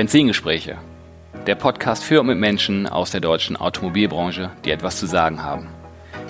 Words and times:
Benzingespräche. 0.00 0.78
Der 1.46 1.56
Podcast 1.56 2.02
für 2.02 2.20
und 2.20 2.28
mit 2.28 2.38
Menschen 2.38 2.86
aus 2.86 3.10
der 3.10 3.20
deutschen 3.20 3.58
Automobilbranche, 3.58 4.50
die 4.64 4.70
etwas 4.70 4.98
zu 4.98 5.04
sagen 5.04 5.42
haben. 5.42 5.68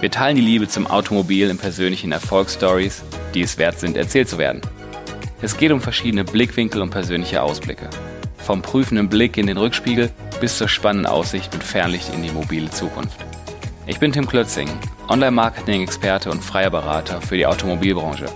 Wir 0.01 0.11
teilen 0.11 0.35
die 0.35 0.43
Liebe 0.43 0.67
zum 0.67 0.89
Automobil 0.89 1.49
in 1.49 1.57
persönlichen 1.57 2.11
Erfolgsstories, 2.11 3.05
die 3.33 3.43
es 3.43 3.59
wert 3.59 3.79
sind, 3.79 3.97
erzählt 3.97 4.29
zu 4.29 4.39
werden. 4.39 4.61
Es 5.41 5.57
geht 5.57 5.71
um 5.71 5.81
verschiedene 5.81 6.25
Blickwinkel 6.25 6.83
und 6.83 6.91
persönliche 6.91 7.43
Ausblicke. 7.43 7.89
Vom 8.39 8.61
prüfenden 8.61 9.09
Blick 9.09 9.37
in 9.37 9.47
den 9.47 9.57
Rückspiegel 9.57 10.11
bis 10.41 10.59
zur 10.59 10.67
spannenden 10.67 11.07
Aussicht 11.07 11.53
mit 11.53 11.63
Fernlicht 11.63 12.13
in 12.13 12.25
die 12.25 12.33
mobile 12.33 12.71
Zukunft. 12.73 13.21
Ich 13.87 14.01
bin 14.01 14.11
Tim 14.11 14.27
Klötzing, 14.27 14.69
Online-Marketing-Experte 15.07 16.33
und 16.33 16.43
freier 16.43 16.71
Berater 16.71 17.21
für 17.21 17.37
die 17.37 17.47
Automobilbranche, 17.47 18.27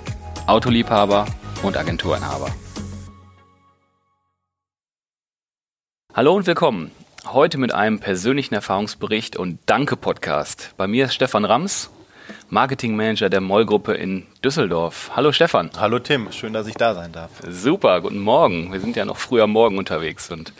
Autoliebhaber 0.46 1.26
und 1.64 1.76
Agenturinhaber. 1.76 2.54
Hallo 6.16 6.32
und 6.32 6.46
willkommen. 6.46 6.92
Heute 7.26 7.58
mit 7.58 7.74
einem 7.74 7.98
persönlichen 7.98 8.54
Erfahrungsbericht 8.54 9.36
und 9.36 9.58
Danke-Podcast. 9.66 10.72
Bei 10.76 10.86
mir 10.86 11.06
ist 11.06 11.14
Stefan 11.14 11.44
Rams, 11.44 11.90
Marketingmanager 12.50 13.28
der 13.28 13.40
Moll-Gruppe 13.40 13.94
in 13.94 14.24
Düsseldorf. 14.44 15.10
Hallo 15.16 15.32
Stefan. 15.32 15.72
Hallo 15.76 15.98
Tim, 15.98 16.30
schön, 16.30 16.52
dass 16.52 16.68
ich 16.68 16.76
da 16.76 16.94
sein 16.94 17.10
darf. 17.10 17.30
Super, 17.48 18.00
guten 18.00 18.20
Morgen. 18.20 18.72
Wir 18.72 18.78
sind 18.78 18.94
ja 18.94 19.04
noch 19.04 19.16
früh 19.16 19.42
am 19.42 19.50
Morgen 19.50 19.76
unterwegs 19.76 20.30
und 20.30 20.52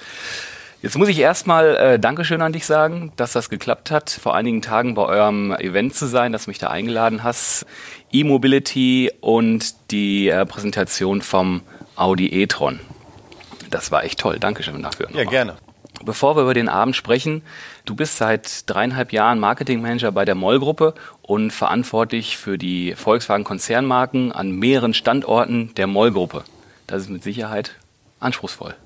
Jetzt 0.82 0.98
muss 0.98 1.08
ich 1.08 1.20
erstmal 1.20 1.76
äh, 1.76 1.98
Dankeschön 2.00 2.42
an 2.42 2.52
dich 2.52 2.66
sagen, 2.66 3.12
dass 3.14 3.32
das 3.32 3.48
geklappt 3.48 3.92
hat, 3.92 4.10
vor 4.10 4.34
einigen 4.34 4.60
Tagen 4.60 4.94
bei 4.94 5.04
eurem 5.04 5.52
Event 5.52 5.94
zu 5.94 6.06
sein, 6.06 6.32
dass 6.32 6.46
du 6.46 6.50
mich 6.50 6.58
da 6.58 6.68
eingeladen 6.68 7.22
hast. 7.22 7.64
E-Mobility 8.10 9.12
und 9.20 9.92
die 9.92 10.28
äh, 10.28 10.44
Präsentation 10.44 11.22
vom 11.22 11.62
Audi 11.94 12.26
e-tron. 12.42 12.80
Das 13.74 13.90
war 13.90 14.04
echt 14.04 14.20
toll. 14.20 14.38
Dankeschön 14.38 14.80
dafür. 14.84 15.08
Ja, 15.12 15.24
gerne. 15.24 15.56
Bevor 16.04 16.36
wir 16.36 16.42
über 16.42 16.54
den 16.54 16.68
Abend 16.68 16.94
sprechen, 16.94 17.42
du 17.84 17.96
bist 17.96 18.18
seit 18.18 18.70
dreieinhalb 18.70 19.12
Jahren 19.12 19.40
Marketingmanager 19.40 20.12
bei 20.12 20.24
der 20.24 20.36
Moll-Gruppe 20.36 20.94
und 21.22 21.50
verantwortlich 21.50 22.36
für 22.36 22.56
die 22.56 22.94
Volkswagen-Konzernmarken 22.94 24.30
an 24.30 24.52
mehreren 24.52 24.94
Standorten 24.94 25.74
der 25.74 25.88
Moll-Gruppe. 25.88 26.44
Das 26.86 27.02
ist 27.02 27.10
mit 27.10 27.24
Sicherheit 27.24 27.74
anspruchsvoll. 28.20 28.76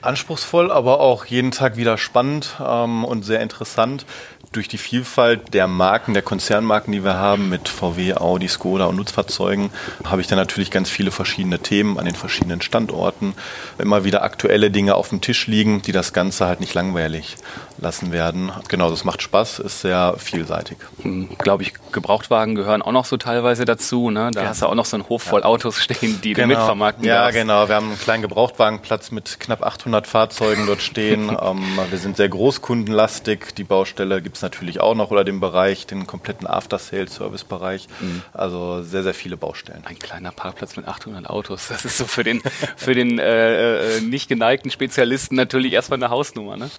Anspruchsvoll, 0.00 0.72
aber 0.72 1.00
auch 1.00 1.26
jeden 1.26 1.50
Tag 1.50 1.76
wieder 1.76 1.98
spannend 1.98 2.56
ähm, 2.58 3.04
und 3.04 3.24
sehr 3.24 3.40
interessant 3.40 4.06
durch 4.52 4.68
die 4.68 4.78
Vielfalt 4.78 5.54
der 5.54 5.66
Marken, 5.66 6.14
der 6.14 6.22
Konzernmarken, 6.22 6.92
die 6.92 7.04
wir 7.04 7.14
haben, 7.14 7.48
mit 7.48 7.68
VW, 7.68 8.14
Audi, 8.14 8.48
Skoda 8.48 8.86
und 8.86 8.96
Nutzfahrzeugen, 8.96 9.70
habe 10.04 10.20
ich 10.20 10.26
dann 10.26 10.38
natürlich 10.38 10.70
ganz 10.70 10.90
viele 10.90 11.10
verschiedene 11.10 11.58
Themen 11.58 11.98
an 11.98 12.04
den 12.04 12.14
verschiedenen 12.14 12.60
Standorten. 12.60 13.34
Immer 13.78 14.04
wieder 14.04 14.22
aktuelle 14.22 14.70
Dinge 14.70 14.94
auf 14.94 15.10
dem 15.10 15.20
Tisch 15.20 15.46
liegen, 15.46 15.82
die 15.82 15.92
das 15.92 16.12
Ganze 16.12 16.46
halt 16.46 16.60
nicht 16.60 16.74
langweilig 16.74 17.36
lassen 17.80 18.12
werden. 18.12 18.50
Genau, 18.68 18.90
das 18.90 19.04
macht 19.04 19.22
Spaß, 19.22 19.60
ist 19.60 19.82
sehr 19.82 20.14
vielseitig. 20.18 20.78
Hm, 21.02 21.28
Glaube 21.38 21.62
ich, 21.62 21.74
Gebrauchtwagen 21.92 22.54
gehören 22.54 22.82
auch 22.82 22.92
noch 22.92 23.04
so 23.04 23.16
teilweise 23.16 23.64
dazu. 23.64 24.10
Ne? 24.10 24.30
Da 24.32 24.42
ja. 24.42 24.48
hast 24.48 24.62
du 24.62 24.66
auch 24.66 24.74
noch 24.74 24.84
so 24.84 24.96
einen 24.96 25.08
Hof 25.08 25.22
voll 25.22 25.42
ja. 25.42 25.46
Autos 25.46 25.80
stehen, 25.80 26.20
die 26.22 26.32
genau. 26.32 26.48
du 26.48 26.54
mitvermarkten 26.56 27.04
Ja, 27.04 27.22
darfst. 27.22 27.34
genau. 27.34 27.68
Wir 27.68 27.76
haben 27.76 27.88
einen 27.88 27.98
kleinen 27.98 28.22
Gebrauchtwagenplatz 28.22 29.10
mit 29.10 29.38
knapp 29.40 29.62
800 29.62 30.06
Fahrzeugen 30.06 30.66
dort 30.66 30.82
stehen. 30.82 31.28
ähm, 31.40 31.64
wir 31.90 31.98
sind 31.98 32.16
sehr 32.16 32.28
großkundenlastig. 32.28 33.54
Die 33.56 33.64
Baustelle 33.64 34.22
gibt 34.22 34.36
es 34.38 34.42
natürlich 34.42 34.80
auch 34.80 34.94
noch 34.94 35.10
oder 35.10 35.24
den 35.24 35.40
Bereich, 35.40 35.86
den 35.86 36.06
kompletten 36.06 36.46
After-Sales-Service-Bereich. 36.46 37.88
Mhm. 38.00 38.22
Also 38.32 38.82
sehr, 38.82 39.02
sehr 39.02 39.14
viele 39.14 39.36
Baustellen. 39.36 39.82
Ein 39.84 39.98
kleiner 39.98 40.32
Parkplatz 40.32 40.76
mit 40.76 40.88
800 40.88 41.28
Autos. 41.28 41.68
Das 41.68 41.84
ist 41.84 41.98
so 41.98 42.06
für 42.06 42.24
den, 42.24 42.40
für 42.76 42.94
den 42.94 43.18
äh, 43.18 43.96
äh, 43.96 44.00
nicht 44.00 44.28
geneigten 44.28 44.70
Spezialisten 44.70 45.36
natürlich 45.36 45.72
erstmal 45.72 45.98
eine 45.98 46.10
Hausnummer. 46.10 46.56
Ne? 46.56 46.70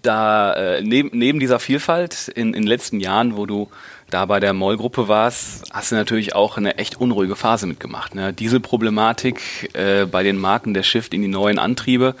da 0.00 0.54
äh, 0.54 0.82
neben, 0.82 1.10
neben 1.12 1.38
dieser 1.38 1.58
Vielfalt 1.58 2.28
in, 2.28 2.48
in 2.54 2.62
den 2.62 2.66
letzten 2.66 3.00
Jahren, 3.00 3.36
wo 3.36 3.46
du 3.46 3.68
da 4.08 4.24
bei 4.24 4.40
der 4.40 4.52
Moll-Gruppe 4.52 5.08
warst, 5.08 5.70
hast 5.72 5.92
du 5.92 5.96
natürlich 5.96 6.34
auch 6.34 6.56
eine 6.56 6.78
echt 6.78 7.00
unruhige 7.00 7.36
Phase 7.36 7.66
mitgemacht. 7.66 8.14
Ne? 8.14 8.32
Dieselproblematik 8.32 9.70
äh, 9.74 10.06
bei 10.06 10.22
den 10.22 10.38
Marken, 10.38 10.74
der 10.74 10.82
Shift 10.82 11.12
in 11.14 11.22
die 11.22 11.28
neuen 11.28 11.58
Antriebe. 11.58 12.14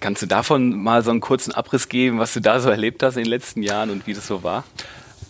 Kannst 0.00 0.22
du 0.22 0.26
davon 0.26 0.82
mal 0.82 1.02
so 1.02 1.10
einen 1.10 1.20
kurzen 1.20 1.52
Abriss 1.52 1.88
geben, 1.88 2.18
was 2.18 2.32
du 2.32 2.40
da 2.40 2.60
so 2.60 2.70
erlebt 2.70 3.02
hast 3.02 3.16
in 3.16 3.24
den 3.24 3.30
letzten 3.30 3.62
Jahren 3.62 3.90
und 3.90 4.06
wie 4.06 4.14
das 4.14 4.26
so 4.26 4.42
war? 4.42 4.64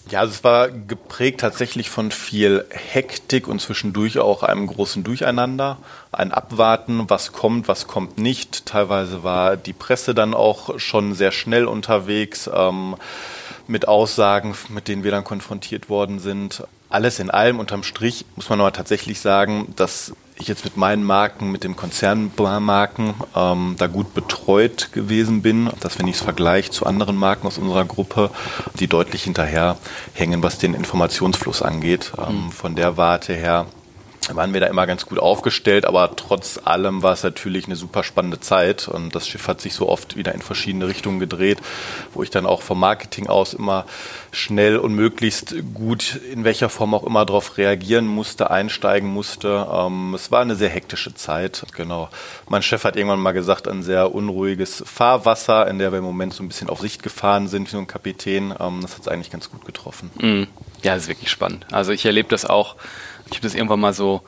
Ja, 0.09 0.21
also 0.21 0.35
es 0.35 0.45
war 0.45 0.71
geprägt 0.71 1.41
tatsächlich 1.41 1.91
von 1.91 2.13
viel 2.13 2.65
Hektik 2.71 3.49
und 3.49 3.61
zwischendurch 3.61 4.21
auch 4.21 4.45
einem 4.45 4.69
großen 4.69 5.03
Durcheinander. 5.03 5.79
Ein 6.13 6.31
Abwarten, 6.31 7.11
was 7.11 7.33
kommt, 7.33 7.67
was 7.67 7.89
kommt 7.89 8.17
nicht. 8.17 8.67
Teilweise 8.67 9.25
war 9.25 9.57
die 9.57 9.73
Presse 9.73 10.15
dann 10.15 10.33
auch 10.33 10.79
schon 10.79 11.15
sehr 11.15 11.33
schnell 11.33 11.67
unterwegs 11.67 12.49
ähm, 12.53 12.95
mit 13.67 13.89
Aussagen, 13.89 14.55
mit 14.69 14.87
denen 14.87 15.03
wir 15.03 15.11
dann 15.11 15.25
konfrontiert 15.25 15.89
worden 15.89 16.21
sind. 16.21 16.63
Alles 16.89 17.19
in 17.19 17.31
allem 17.31 17.59
unterm 17.59 17.83
Strich 17.83 18.27
muss 18.37 18.49
man 18.49 18.61
aber 18.61 18.73
tatsächlich 18.73 19.19
sagen, 19.19 19.75
dass 19.75 20.13
ich 20.39 20.49
jetzt 20.49 20.65
mit 20.65 20.77
meinen 20.77 21.03
Marken, 21.03 21.51
mit 21.51 21.65
dem 21.65 21.77
Konzernmarken 21.77 23.15
ähm, 23.35 23.77
da 23.79 23.87
gut 23.87 24.15
betreut 24.15 24.93
gewesen 24.93 25.43
bin, 25.43 25.71
dass 25.81 25.99
wenn 25.99 26.09
ich 26.09 26.17
es 26.17 26.23
vergleiche 26.23 26.71
zu 26.71 26.87
anderen 26.87 27.17
Marken 27.17 27.47
aus 27.47 27.59
unserer 27.59 27.85
Gruppe, 27.85 28.31
die 28.79 28.87
deutlich 28.87 29.25
hinterherhängen, 29.25 30.43
was 30.43 30.59
den 30.59 30.75
Informationsfluss 30.75 31.63
angeht. 31.63 32.13
Ähm, 32.19 32.47
mhm. 32.47 32.51
Von 32.53 32.77
der 32.77 32.97
Warte 32.97 33.35
her 33.35 33.67
waren 34.35 34.53
wir 34.53 34.61
da 34.61 34.67
immer 34.67 34.87
ganz 34.87 35.07
gut 35.07 35.19
aufgestellt, 35.19 35.85
aber 35.85 36.15
trotz 36.17 36.61
allem 36.65 37.03
war 37.03 37.13
es 37.13 37.23
natürlich 37.23 37.67
eine 37.67 37.77
super 37.77 38.03
spannende 38.03 38.41
Zeit 38.41 38.89
und 38.89 39.15
das 39.15 39.29
Schiff 39.29 39.47
hat 39.47 39.61
sich 39.61 39.75
so 39.75 39.89
oft 39.89 40.17
wieder 40.17 40.35
in 40.35 40.43
verschiedene 40.43 40.89
Richtungen 40.89 41.21
gedreht, 41.21 41.59
wo 42.13 42.23
ich 42.23 42.31
dann 42.31 42.47
auch 42.47 42.63
vom 42.63 42.81
Marketing 42.81 43.29
aus 43.29 43.55
immer 43.55 43.87
schnell 44.33 44.79
und 44.79 44.95
möglichst 44.95 45.55
gut 45.75 46.17
in 46.33 46.45
welcher 46.45 46.69
Form 46.69 46.95
auch 46.95 47.05
immer 47.05 47.25
darauf 47.25 47.57
reagieren 47.57 48.07
musste, 48.07 48.51
einsteigen 48.51 49.09
musste. 49.09 49.67
Ähm, 49.73 50.15
es 50.15 50.31
war 50.31 50.41
eine 50.41 50.57
sehr 50.57 50.71
hektische 50.71 51.15
Zeit, 51.15 51.65
genau. 51.77 52.09
Mein 52.49 52.63
Chef 52.63 52.85
hat 52.85 52.97
irgendwann 52.97 53.21
mal 53.21 53.33
gesagt, 53.33 53.69
ein 53.69 53.83
sehr 53.83 54.15
unruhiges 54.15 54.83
Fahrwasser, 54.87 55.69
in 55.69 55.79
der 55.79 55.93
wir 55.93 55.99
im 55.99 56.05
Moment 56.05 56.35
so 56.35 56.43
ein 56.43 56.49
bisschen 56.49 56.69
auf 56.69 56.81
Sicht 56.81 57.03
gefahren 57.03 57.49
sind, 57.49 57.73
wie 57.73 57.77
ein 57.77 57.87
Kapitän. 57.87 58.55
Ähm, 58.59 58.81
das 58.83 58.95
hat 58.95 59.03
es 59.03 59.09
eigentlich 59.09 59.31
ganz 59.31 59.51
gut 59.51 59.65
getroffen. 59.65 60.11
Mhm. 60.21 60.47
Ja, 60.83 60.95
das 60.95 61.05
ist 61.05 61.09
wirklich 61.09 61.31
spannend. 61.31 61.67
Also 61.73 61.93
ich 61.93 62.05
erlebe 62.05 62.29
das 62.29 62.45
auch 62.45 62.77
ich 63.27 63.37
habe 63.37 63.43
das 63.43 63.55
irgendwann 63.55 63.81
mal 63.81 63.93
so 63.93 64.23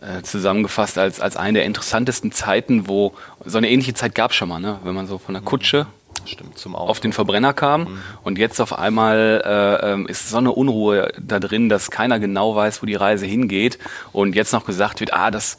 äh, 0.00 0.22
zusammengefasst 0.22 0.98
als, 0.98 1.20
als 1.20 1.36
eine 1.36 1.58
der 1.58 1.64
interessantesten 1.64 2.32
Zeiten, 2.32 2.88
wo 2.88 3.14
so 3.44 3.58
eine 3.58 3.70
ähnliche 3.70 3.94
Zeit 3.94 4.14
gab 4.14 4.32
es 4.32 4.36
schon 4.36 4.48
mal, 4.48 4.60
ne? 4.60 4.78
wenn 4.84 4.94
man 4.94 5.06
so 5.06 5.18
von 5.18 5.34
der 5.34 5.42
Kutsche 5.42 5.86
Stimmt, 6.24 6.64
auf 6.74 7.00
den 7.00 7.12
Verbrenner 7.12 7.52
kam 7.52 7.82
mhm. 7.82 8.00
und 8.22 8.38
jetzt 8.38 8.60
auf 8.60 8.78
einmal 8.78 9.42
äh, 9.44 9.92
ähm, 9.92 10.06
ist 10.06 10.28
so 10.28 10.38
eine 10.38 10.52
Unruhe 10.52 11.12
da 11.18 11.38
drin, 11.38 11.68
dass 11.68 11.90
keiner 11.90 12.18
genau 12.18 12.54
weiß, 12.54 12.82
wo 12.82 12.86
die 12.86 12.94
Reise 12.94 13.26
hingeht 13.26 13.78
und 14.12 14.34
jetzt 14.34 14.52
noch 14.52 14.64
gesagt 14.64 15.00
wird, 15.00 15.12
ah, 15.12 15.30
das, 15.30 15.58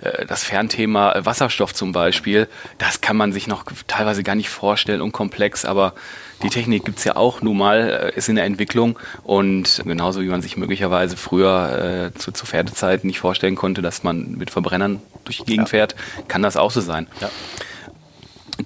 äh, 0.00 0.26
das 0.26 0.44
Fernthema 0.44 1.14
Wasserstoff 1.24 1.74
zum 1.74 1.92
Beispiel, 1.92 2.48
das 2.78 3.00
kann 3.00 3.16
man 3.16 3.32
sich 3.32 3.46
noch 3.46 3.64
teilweise 3.86 4.22
gar 4.22 4.34
nicht 4.34 4.48
vorstellen 4.48 5.00
und 5.00 5.12
komplex, 5.12 5.64
aber 5.64 5.94
die 6.42 6.50
Technik 6.50 6.84
gibt's 6.84 7.04
ja 7.04 7.16
auch 7.16 7.42
nun 7.42 7.56
mal, 7.56 8.12
äh, 8.14 8.16
ist 8.16 8.28
in 8.28 8.36
der 8.36 8.44
Entwicklung 8.44 8.98
und 9.22 9.82
genauso 9.84 10.20
wie 10.20 10.28
man 10.28 10.42
sich 10.42 10.56
möglicherweise 10.56 11.16
früher 11.16 12.12
äh, 12.14 12.18
zu, 12.18 12.32
zu 12.32 12.46
Pferdezeiten 12.46 13.06
nicht 13.06 13.18
vorstellen 13.18 13.56
konnte, 13.56 13.82
dass 13.82 14.02
man 14.02 14.32
mit 14.32 14.50
Verbrennern 14.50 15.00
durch 15.24 15.38
die 15.38 15.44
Gegend 15.44 15.68
ja. 15.68 15.70
fährt, 15.70 15.96
kann 16.28 16.42
das 16.42 16.56
auch 16.56 16.70
so 16.70 16.80
sein. 16.80 17.06
Ja. 17.20 17.30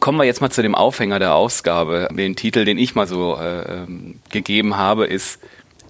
Kommen 0.01 0.19
wir 0.19 0.25
jetzt 0.25 0.41
mal 0.41 0.51
zu 0.51 0.63
dem 0.63 0.75
Aufhänger 0.75 1.19
der 1.19 1.35
Ausgabe. 1.35 2.09
Den 2.13 2.37
Titel, 2.37 2.65
den 2.65 2.79
ich 2.79 2.95
mal 2.95 3.07
so 3.07 3.37
äh, 3.37 3.83
ähm, 3.83 4.21
gegeben 4.31 4.77
habe, 4.77 5.07
ist 5.07 5.41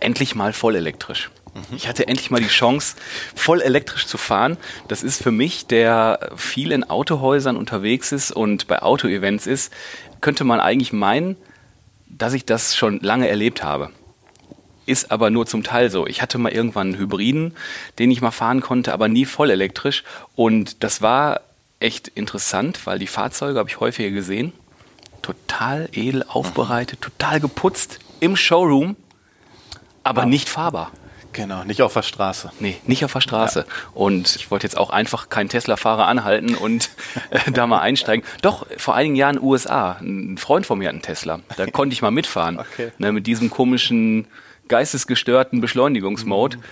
Endlich 0.01 0.35
mal 0.35 0.53
voll 0.53 0.77
elektrisch. 0.77 1.31
Mhm. 1.55 1.77
Ich 1.77 1.89
hatte 1.89 2.07
endlich 2.07 2.31
mal 2.31 2.41
die 2.41 2.49
Chance, 2.49 2.97
voll 3.35 3.61
elektrisch 3.61 4.07
zu 4.07 4.19
fahren. 4.19 4.57
Das 4.87 5.03
ist 5.03 5.23
für 5.23 5.33
mich, 5.33 5.67
der 5.67 6.31
viel 6.37 6.73
in 6.73 6.85
Autohäusern 6.85 7.57
unterwegs 7.57 8.13
ist 8.13 8.31
und 8.31 8.69
bei 8.69 8.81
Autoevents 8.83 9.47
ist, 9.47 9.73
könnte 10.21 10.45
man 10.45 10.61
eigentlich 10.61 10.93
meinen, 10.93 11.37
dass 12.07 12.33
ich 12.33 12.45
das 12.45 12.77
schon 12.77 13.01
lange 13.01 13.29
erlebt 13.29 13.63
habe. 13.63 13.91
Ist 14.87 15.11
aber 15.11 15.31
nur 15.31 15.47
zum 15.47 15.65
Teil 15.65 15.91
so. 15.91 16.07
Ich 16.07 16.23
hatte 16.23 16.39
mal 16.39 16.53
irgendwann 16.53 16.89
einen 16.89 16.99
Hybriden, 16.99 17.55
den 17.99 18.11
ich 18.11 18.23
mal 18.23 18.31
fahren 18.31 18.61
konnte, 18.61 18.93
aber 18.93 19.09
nie 19.09 19.27
voll 19.27 19.51
elektrisch. 19.51 20.03
Und 20.35 20.83
das 20.83 21.03
war 21.03 21.41
echt 21.81 22.09
interessant, 22.09 22.87
weil 22.87 22.99
die 22.99 23.07
Fahrzeuge 23.07 23.59
habe 23.59 23.69
ich 23.69 23.81
häufiger 23.81 24.11
gesehen. 24.11 24.53
Total 25.23 25.89
edel 25.93 26.25
aufbereitet, 26.27 27.01
total 27.01 27.41
geputzt 27.41 27.99
im 28.21 28.37
Showroom, 28.37 28.97
aber 30.03 30.27
nicht 30.27 30.49
fahrbar. 30.49 30.93
Genau, 31.33 31.63
nicht 31.65 31.83
auf 31.83 31.93
der 31.93 32.03
Straße. 32.03 32.51
Nee, 32.59 32.79
nicht 32.87 33.05
auf 33.05 33.13
der 33.13 33.21
Straße. 33.21 33.61
Ja. 33.61 33.67
Und 33.95 34.35
ich 34.37 34.51
wollte 34.51 34.67
jetzt 34.67 34.77
auch 34.77 34.91
einfach 34.91 35.29
keinen 35.29 35.49
Tesla-Fahrer 35.49 36.07
anhalten 36.07 36.55
und 36.55 36.91
äh, 37.31 37.53
da 37.53 37.67
mal 37.67 37.81
einsteigen. 37.81 38.25
Doch, 38.43 38.67
vor 38.77 38.95
einigen 38.95 39.15
Jahren 39.15 39.41
USA. 39.41 39.99
Ein 40.01 40.39
Freund 40.39 40.67
von 40.67 40.79
mir 40.79 40.89
hat 40.89 40.95
einen 40.95 41.03
Tesla. 41.03 41.41
Da 41.57 41.67
konnte 41.71 41.93
ich 41.93 42.03
mal 42.03 42.11
mitfahren. 42.11 42.59
Okay. 42.59 42.93
Ne, 42.99 43.13
mit 43.13 43.27
diesem 43.27 43.51
komischen, 43.51 44.27
geistesgestörten 44.69 45.61
Beschleunigungsmode. 45.61 46.57
Mhm. 46.57 46.63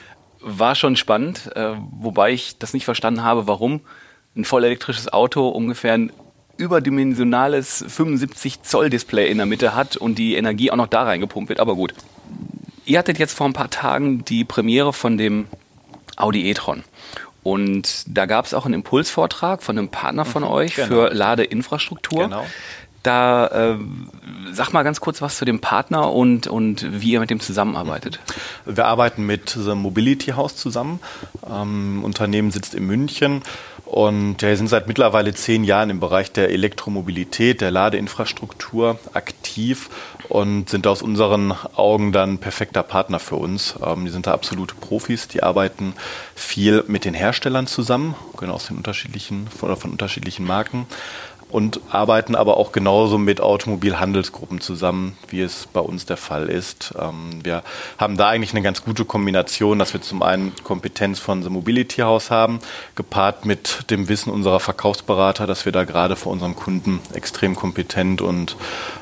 War 0.41 0.75
schon 0.75 0.97
spannend, 0.97 1.51
äh, 1.55 1.75
wobei 1.91 2.33
ich 2.33 2.59
das 2.59 2.73
nicht 2.73 2.85
verstanden 2.85 3.23
habe, 3.23 3.47
warum 3.47 3.83
ein 4.37 4.45
voll 4.45 4.65
elektrisches 4.65 5.13
Auto 5.13 5.49
ungefähr 5.49 5.99
überdimensionales 6.57 7.85
75 7.87 8.63
Zoll 8.63 8.91
Display 8.91 9.31
in 9.31 9.39
der 9.39 9.47
Mitte 9.47 9.75
hat 9.75 9.97
und 9.97 10.17
die 10.17 10.37
Energie 10.37 10.71
auch 10.71 10.77
noch 10.77 10.87
da 10.87 11.03
reingepumpt 11.03 11.49
wird. 11.49 11.61
Aber 11.61 11.75
gut. 11.75 11.95
Ihr 12.85 12.99
hattet 12.99 13.19
jetzt 13.19 13.35
vor 13.35 13.47
ein 13.47 13.53
paar 13.53 13.71
Tagen 13.71 14.25
die 14.25 14.45
Premiere 14.45 14.93
von 14.93 15.19
dem 15.19 15.47
Audi 16.17 16.49
e-tron. 16.49 16.85
Und 17.43 18.05
da 18.07 18.27
gab 18.27 18.45
es 18.45 18.55
auch 18.55 18.65
einen 18.65 18.75
Impulsvortrag 18.75 19.63
von 19.63 19.79
einem 19.79 19.89
Partner 19.89 20.25
von 20.25 20.43
mhm, 20.43 20.51
euch 20.51 20.75
genau. 20.75 20.89
für 20.89 21.15
Ladeinfrastruktur. 21.15 22.25
Genau. 22.25 22.45
Da 23.07 23.47
äh, 23.47 23.77
sag 24.53 24.73
mal 24.73 24.83
ganz 24.83 25.01
kurz 25.01 25.23
was 25.23 25.37
zu 25.37 25.45
dem 25.45 25.61
Partner 25.61 26.13
und, 26.13 26.47
und 26.47 27.01
wie 27.01 27.13
ihr 27.13 27.21
mit 27.21 27.31
dem 27.31 27.39
zusammenarbeitet. 27.39 28.19
Wir 28.65 28.87
arbeiten 28.87 29.25
mit 29.25 29.51
The 29.51 29.75
Mobility 29.75 30.33
House 30.33 30.57
zusammen. 30.57 30.99
Ähm, 31.49 32.03
Unternehmen 32.03 32.51
sitzt 32.51 32.75
in 32.75 32.85
München 32.87 33.43
und 33.85 34.43
wir 34.43 34.57
sind 34.57 34.67
seit 34.67 34.89
mittlerweile 34.89 35.33
zehn 35.33 35.63
Jahren 35.63 35.91
im 35.91 36.01
Bereich 36.01 36.33
der 36.33 36.51
Elektromobilität, 36.51 37.61
der 37.61 37.71
Ladeinfrastruktur 37.71 38.99
aktiv 39.13 39.89
und 40.29 40.69
sind 40.69 40.89
aus 40.89 41.03
unseren 41.03 41.53
Augen 41.77 42.11
dann 42.11 42.39
perfekter 42.39 42.83
Partner 42.83 43.21
für 43.21 43.37
uns. 43.37 43.77
Ähm, 43.85 44.05
die 44.05 44.11
sind 44.11 44.27
da 44.27 44.33
absolute 44.33 44.75
Profis, 44.75 45.29
die 45.29 45.45
arbeiten 45.45 45.95
viel 46.35 46.83
mit 46.89 47.05
den 47.05 47.15
Herstellern 47.15 47.69
zusammen, 47.69 48.17
genau 48.37 48.55
aus 48.55 48.67
den 48.67 48.77
unterschiedlichen 48.77 49.47
oder 49.63 49.77
von 49.77 49.93
unterschiedlichen 49.93 50.45
Marken 50.45 50.87
und 51.49 51.81
arbeiten 51.91 52.35
aber 52.35 52.57
auch 52.57 52.73
genauso 52.73 53.19
mit 53.19 53.41
Automobilhandelsgruppen 53.41 54.61
zusammen, 54.61 55.17
wie 55.29 55.41
es 55.41 55.69
bei 55.73 55.81
uns 55.81 56.05
der 56.05 56.17
Fall 56.17 56.49
ist. 56.49 56.95
Ähm, 56.99 57.45
wir 57.45 57.63
haben 57.99 58.17
da 58.17 58.29
eigentlich 58.29 58.51
eine 58.51 58.63
ganz 58.63 58.83
gute 58.83 59.05
Kombination, 59.05 59.79
dass 59.79 59.93
wir 59.93 60.03
zum 60.03 60.23
einen 60.23 60.53
Kompetenz 60.65 61.19
von 61.21 61.43
The 61.43 61.51
Mobility 61.51 62.03
House 62.03 62.31
haben, 62.31 62.59
gepaart 62.97 63.45
mit 63.45 63.91
dem 63.91 64.09
Wissen 64.09 64.31
unserer 64.31 64.61
Verkaufsberater, 64.61 65.47
dass 65.47 65.65
wir 65.65 65.73
da 65.73 65.85
gerade 65.85 66.17
für 66.17 66.31
unseren 66.31 66.57
Kunden 66.57 67.01
extrem 67.15 67.55
kompetent 67.55 68.23
und 68.23 68.57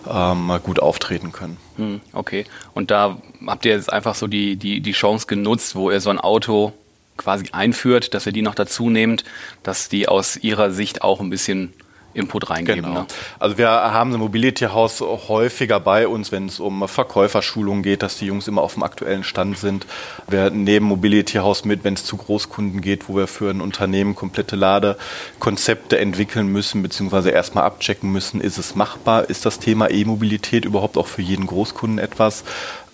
ähm, 0.08 0.52
gut 0.62 0.80
auftreten 0.80 1.32
können. 1.32 1.56
Hm, 1.76 2.00
okay. 2.12 2.44
Und 2.74 2.90
da 2.90 3.18
habt 3.46 3.64
ihr 3.64 3.72
jetzt 3.72 3.92
einfach 3.92 4.14
so 4.14 4.26
die, 4.26 4.56
die, 4.56 4.80
die 4.80 4.92
Chance 4.92 5.26
genutzt, 5.26 5.74
wo 5.76 5.90
ihr 5.90 6.00
so 6.00 6.10
ein 6.10 6.20
Auto 6.20 6.72
quasi 7.16 7.46
einführt, 7.52 8.12
dass 8.14 8.26
ihr 8.26 8.32
die 8.32 8.42
noch 8.42 8.54
dazu 8.54 8.90
nehmt, 8.90 9.24
dass 9.62 9.88
die 9.88 10.08
aus 10.08 10.36
ihrer 10.36 10.70
Sicht 10.70 11.02
auch 11.02 11.20
ein 11.20 11.30
bisschen 11.30 11.72
Input 12.14 12.48
reingeben. 12.50 12.82
Genau. 12.82 13.00
Ne? 13.00 13.06
Also 13.38 13.58
wir 13.58 13.68
haben 13.68 14.14
ein 14.14 14.20
Mobility 14.20 14.66
House 14.66 15.00
häufiger 15.00 15.80
bei 15.80 16.08
uns, 16.08 16.32
wenn 16.32 16.46
es 16.46 16.60
um 16.60 16.86
Verkäuferschulungen 16.88 17.82
geht, 17.82 18.02
dass 18.02 18.18
die 18.18 18.26
Jungs 18.26 18.48
immer 18.48 18.62
auf 18.62 18.74
dem 18.74 18.82
aktuellen 18.84 19.24
Stand 19.24 19.58
sind. 19.58 19.86
Wir 20.28 20.50
nehmen 20.50 20.86
Mobility 20.86 21.38
House 21.38 21.64
mit, 21.64 21.84
wenn 21.84 21.94
es 21.94 22.04
zu 22.04 22.16
Großkunden 22.16 22.80
geht, 22.80 23.08
wo 23.08 23.16
wir 23.16 23.26
für 23.26 23.50
ein 23.50 23.60
Unternehmen 23.60 24.14
komplette 24.14 24.56
Ladekonzepte 24.56 25.98
entwickeln 25.98 26.46
müssen, 26.46 26.82
beziehungsweise 26.82 27.30
erstmal 27.30 27.64
abchecken 27.64 28.10
müssen, 28.10 28.40
ist 28.40 28.58
es 28.58 28.74
machbar, 28.74 29.28
ist 29.28 29.44
das 29.44 29.58
Thema 29.58 29.90
E-Mobilität 29.90 30.64
überhaupt 30.64 30.96
auch 30.96 31.08
für 31.08 31.22
jeden 31.22 31.46
Großkunden 31.46 31.98
etwas. 31.98 32.44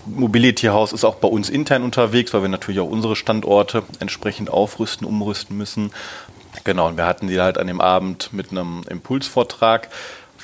Mobility 0.07 0.69
House 0.69 0.93
ist 0.93 1.05
auch 1.05 1.17
bei 1.17 1.29
uns 1.29 1.51
intern 1.51 1.83
unterwegs, 1.83 2.33
weil 2.33 2.43
wir 2.43 2.49
natürlich 2.49 2.81
auch 2.81 2.89
unsere 2.89 3.17
Standorte 3.17 3.83
entsprechend 4.01 4.51
aufrüsten, 4.51 5.07
umrüsten 5.07 5.57
müssen. 5.57 5.93
Genau, 6.65 6.89
und 6.89 6.97
wir 6.97 7.07
hatten 7.07 7.29
die 7.29 7.41
halt 7.41 7.59
an 7.59 7.67
dem 7.67 7.81
Abend 7.81 8.33
mit 8.33 8.51
einem 8.51 8.83
Impulsvortrag, 8.89 9.89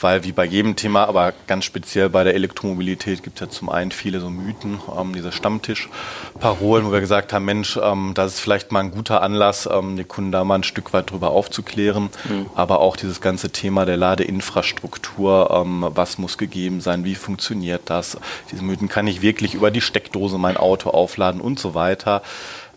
weil 0.01 0.25
wie 0.25 0.33
bei 0.33 0.45
jedem 0.45 0.77
Thema, 0.77 1.09
aber 1.09 1.33
ganz 1.47 1.65
speziell 1.65 2.11
bei 2.11 2.23
der 2.23 2.35
Elektromobilität 2.35 3.23
gibt 3.23 3.41
es 3.41 3.41
ja 3.41 3.51
zum 3.51 3.71
einen 3.71 3.91
viele 3.91 4.21
so 4.21 4.29
Mythen, 4.29 4.81
ähm, 4.99 5.15
diese 5.15 5.33
Stammtischparolen, 5.33 6.87
wo 6.87 6.93
wir 6.93 7.01
gesagt 7.01 7.33
haben, 7.33 7.45
Mensch, 7.45 7.79
ähm, 7.83 8.13
das 8.15 8.35
ist 8.35 8.41
vielleicht 8.41 8.73
mal 8.73 8.81
ein 8.81 8.91
guter 8.91 9.23
Anlass, 9.23 9.69
ähm, 9.71 9.97
die 9.97 10.05
Kunden 10.05 10.33
da 10.33 10.45
mal 10.45 10.57
ein 10.57 10.65
Stück 10.65 10.93
weit 10.93 11.11
drüber 11.11 11.31
aufzuklären, 11.31 12.11
mhm. 12.29 12.47
aber 12.55 12.81
auch 12.81 12.97
dieses 12.97 13.21
ganze 13.21 13.51
Thema 13.51 13.87
der 13.87 13.97
Ladeinfrastruktur, 13.97 15.51
ähm, 15.51 15.87
was 15.89 16.19
muss 16.19 16.37
gegeben 16.37 16.81
sein, 16.81 17.05
wie 17.05 17.15
funktioniert 17.15 17.83
das, 17.87 18.19
diese 18.53 18.65
Mythen, 18.65 18.89
kann 18.89 19.07
ich 19.07 19.23
wirklich 19.23 19.55
über 19.55 19.71
die 19.71 19.81
Steckdose 19.81 20.39
mein 20.39 20.57
Auto 20.57 20.91
aufladen 20.91 21.41
und 21.41 21.59
so 21.59 21.75
weiter. 21.75 22.23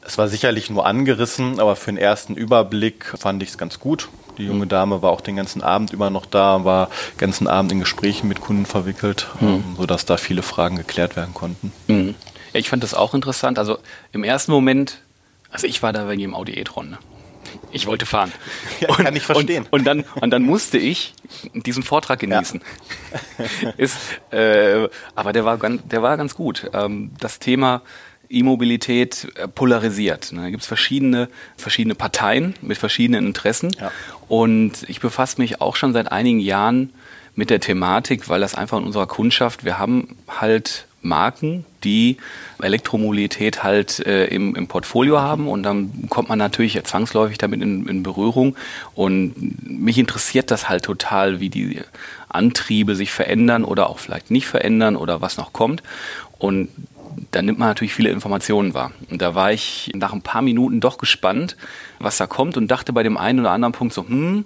Es 0.09 0.17
war 0.17 0.27
sicherlich 0.27 0.71
nur 0.71 0.87
angerissen, 0.87 1.59
aber 1.59 1.75
für 1.75 1.91
den 1.91 1.99
ersten 1.99 2.33
Überblick 2.33 3.13
fand 3.19 3.43
ich 3.43 3.49
es 3.49 3.59
ganz 3.59 3.79
gut. 3.79 4.09
Die 4.39 4.45
junge 4.45 4.65
mhm. 4.65 4.69
Dame 4.69 5.01
war 5.03 5.11
auch 5.11 5.21
den 5.21 5.35
ganzen 5.35 5.61
Abend 5.61 5.93
über 5.93 6.09
noch 6.09 6.25
da, 6.25 6.65
war 6.65 6.87
den 6.87 7.17
ganzen 7.19 7.47
Abend 7.47 7.71
in 7.71 7.79
Gesprächen 7.79 8.27
mit 8.27 8.41
Kunden 8.41 8.65
verwickelt, 8.65 9.27
mhm. 9.39 9.75
sodass 9.77 10.05
da 10.05 10.17
viele 10.17 10.41
Fragen 10.41 10.77
geklärt 10.77 11.15
werden 11.15 11.35
konnten. 11.35 11.71
Mhm. 11.85 12.15
Ja, 12.53 12.59
ich 12.59 12.69
fand 12.69 12.81
das 12.81 12.95
auch 12.95 13.13
interessant. 13.13 13.59
Also 13.59 13.77
im 14.11 14.23
ersten 14.23 14.51
Moment, 14.51 14.97
also 15.51 15.67
ich 15.67 15.83
war 15.83 15.93
da 15.93 16.09
wegen 16.09 16.21
dem 16.21 16.33
Audi 16.33 16.53
e-tron. 16.53 16.89
Ne? 16.89 16.97
Ich 17.71 17.85
wollte 17.85 18.07
fahren. 18.07 18.31
Ja, 18.79 18.89
und, 18.89 19.03
kann 19.03 19.15
ich 19.15 19.23
verstehen. 19.23 19.67
Und, 19.69 19.81
und, 19.81 19.85
dann, 19.85 20.05
und 20.21 20.31
dann 20.31 20.41
musste 20.41 20.79
ich 20.79 21.13
diesen 21.53 21.83
Vortrag 21.83 22.17
genießen. 22.17 22.61
Ja. 23.37 23.69
Ist, 23.77 23.95
äh, 24.31 24.87
aber 25.13 25.33
der 25.33 25.45
war, 25.45 25.59
ganz, 25.59 25.83
der 25.85 26.01
war 26.01 26.17
ganz 26.17 26.33
gut. 26.33 26.67
Ähm, 26.73 27.11
das 27.19 27.37
Thema 27.37 27.83
E-Mobilität 28.29 29.27
äh, 29.35 29.47
polarisiert. 29.47 30.31
Ne? 30.31 30.41
Da 30.41 30.49
gibt 30.49 30.61
es 30.61 30.67
verschiedene, 30.67 31.29
verschiedene 31.57 31.95
Parteien 31.95 32.53
mit 32.61 32.77
verschiedenen 32.77 33.25
Interessen. 33.25 33.71
Ja. 33.79 33.91
Und 34.27 34.83
ich 34.87 34.99
befasse 34.99 35.41
mich 35.41 35.61
auch 35.61 35.75
schon 35.75 35.93
seit 35.93 36.11
einigen 36.11 36.39
Jahren 36.39 36.93
mit 37.35 37.49
der 37.49 37.59
Thematik, 37.59 38.29
weil 38.29 38.41
das 38.41 38.55
einfach 38.55 38.77
in 38.77 38.83
unserer 38.83 39.07
Kundschaft, 39.07 39.65
wir 39.65 39.79
haben 39.79 40.15
halt 40.27 40.85
Marken, 41.01 41.65
die 41.83 42.17
Elektromobilität 42.61 43.63
halt 43.63 44.05
äh, 44.05 44.25
im, 44.25 44.55
im 44.55 44.67
Portfolio 44.67 45.21
haben 45.21 45.47
und 45.47 45.63
dann 45.63 46.07
kommt 46.09 46.27
man 46.27 46.37
natürlich 46.37 46.81
zwangsläufig 46.83 47.37
damit 47.37 47.61
in, 47.61 47.87
in 47.87 48.03
Berührung 48.03 48.57
und 48.95 49.33
mich 49.65 49.97
interessiert 49.97 50.51
das 50.51 50.67
halt 50.67 50.83
total, 50.83 51.39
wie 51.39 51.49
die 51.49 51.81
Antriebe 52.27 52.95
sich 52.95 53.11
verändern 53.11 53.63
oder 53.63 53.89
auch 53.89 53.99
vielleicht 53.99 54.29
nicht 54.29 54.47
verändern 54.47 54.97
oder 54.97 55.21
was 55.21 55.37
noch 55.37 55.53
kommt 55.53 55.83
und 56.37 56.67
da 57.31 57.41
nimmt 57.41 57.59
man 57.59 57.67
natürlich 57.67 57.93
viele 57.93 58.09
Informationen 58.09 58.73
wahr. 58.73 58.91
Und 59.09 59.21
da 59.21 59.35
war 59.35 59.51
ich 59.51 59.91
nach 59.93 60.13
ein 60.13 60.21
paar 60.21 60.41
Minuten 60.41 60.79
doch 60.79 60.97
gespannt, 60.97 61.57
was 61.99 62.17
da 62.17 62.27
kommt 62.27 62.57
und 62.57 62.69
dachte 62.69 62.93
bei 62.93 63.03
dem 63.03 63.17
einen 63.17 63.39
oder 63.39 63.51
anderen 63.51 63.73
Punkt 63.73 63.93
so, 63.93 64.07
hm, 64.07 64.45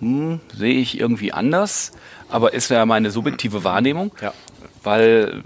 hm 0.00 0.40
sehe 0.56 0.74
ich 0.74 0.98
irgendwie 0.98 1.32
anders, 1.32 1.92
aber 2.28 2.54
ist 2.54 2.70
ja 2.70 2.86
meine 2.86 3.10
subjektive 3.10 3.64
Wahrnehmung. 3.64 4.12
Ja. 4.20 4.32
Weil 4.82 5.42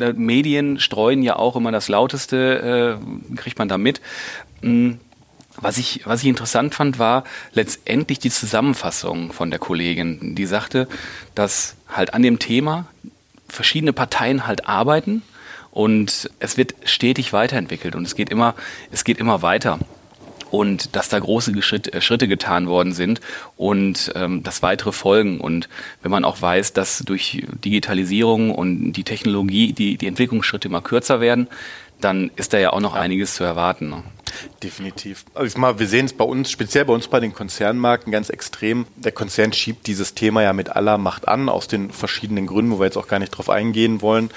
äh, 0.00 0.12
Medien 0.12 0.78
streuen 0.78 1.22
ja 1.22 1.36
auch 1.36 1.56
immer 1.56 1.72
das 1.72 1.88
Lauteste, 1.88 2.98
äh, 3.00 3.36
kriegt 3.36 3.58
man 3.58 3.68
da 3.68 3.78
mit. 3.78 4.00
Hm, 4.62 5.00
was 5.60 5.78
ich, 5.78 6.02
was 6.04 6.22
ich 6.22 6.28
interessant 6.28 6.74
fand, 6.74 6.98
war 7.00 7.24
letztendlich 7.52 8.20
die 8.20 8.30
Zusammenfassung 8.30 9.32
von 9.32 9.50
der 9.50 9.58
Kollegin, 9.58 10.36
die 10.36 10.46
sagte, 10.46 10.86
dass 11.34 11.74
halt 11.88 12.14
an 12.14 12.22
dem 12.22 12.38
Thema 12.38 12.86
verschiedene 13.48 13.92
Parteien 13.92 14.46
halt 14.46 14.68
arbeiten 14.68 15.22
und 15.78 16.28
es 16.40 16.56
wird 16.56 16.74
stetig 16.82 17.32
weiterentwickelt 17.32 17.94
und 17.94 18.04
es 18.04 18.16
geht 18.16 18.30
immer, 18.30 18.56
es 18.90 19.04
geht 19.04 19.18
immer 19.18 19.42
weiter 19.42 19.78
und 20.50 20.96
dass 20.96 21.08
da 21.08 21.20
große 21.20 21.62
Schritte, 21.62 21.92
äh, 21.92 22.00
Schritte 22.00 22.26
getan 22.26 22.66
worden 22.66 22.92
sind 22.92 23.20
und 23.56 24.10
ähm, 24.16 24.42
dass 24.42 24.60
weitere 24.60 24.90
folgen. 24.90 25.38
Und 25.38 25.68
wenn 26.02 26.10
man 26.10 26.24
auch 26.24 26.42
weiß, 26.42 26.72
dass 26.72 26.98
durch 27.06 27.46
Digitalisierung 27.64 28.52
und 28.52 28.94
die 28.94 29.04
Technologie 29.04 29.72
die, 29.72 29.96
die 29.96 30.08
Entwicklungsschritte 30.08 30.66
immer 30.66 30.80
kürzer 30.80 31.20
werden, 31.20 31.46
dann 32.00 32.32
ist 32.34 32.52
da 32.52 32.58
ja 32.58 32.72
auch 32.72 32.80
noch 32.80 32.94
ja. 32.94 33.00
einiges 33.00 33.36
zu 33.36 33.44
erwarten. 33.44 33.90
Ne? 33.90 34.02
Definitiv. 34.62 35.24
Also 35.34 35.58
mal, 35.58 35.78
wir 35.78 35.86
sehen 35.86 36.06
es 36.06 36.12
bei 36.12 36.24
uns, 36.24 36.50
speziell 36.50 36.84
bei 36.84 36.92
uns 36.92 37.08
bei 37.08 37.20
den 37.20 37.32
Konzernmarken 37.32 38.12
ganz 38.12 38.30
extrem. 38.30 38.86
Der 38.96 39.12
Konzern 39.12 39.52
schiebt 39.52 39.86
dieses 39.86 40.14
Thema 40.14 40.42
ja 40.42 40.52
mit 40.52 40.70
aller 40.70 40.98
Macht 40.98 41.28
an, 41.28 41.48
aus 41.48 41.68
den 41.68 41.90
verschiedenen 41.90 42.46
Gründen, 42.46 42.72
wo 42.72 42.80
wir 42.80 42.86
jetzt 42.86 42.96
auch 42.96 43.08
gar 43.08 43.18
nicht 43.18 43.30
drauf 43.30 43.50
eingehen 43.50 44.00
wollen. 44.00 44.30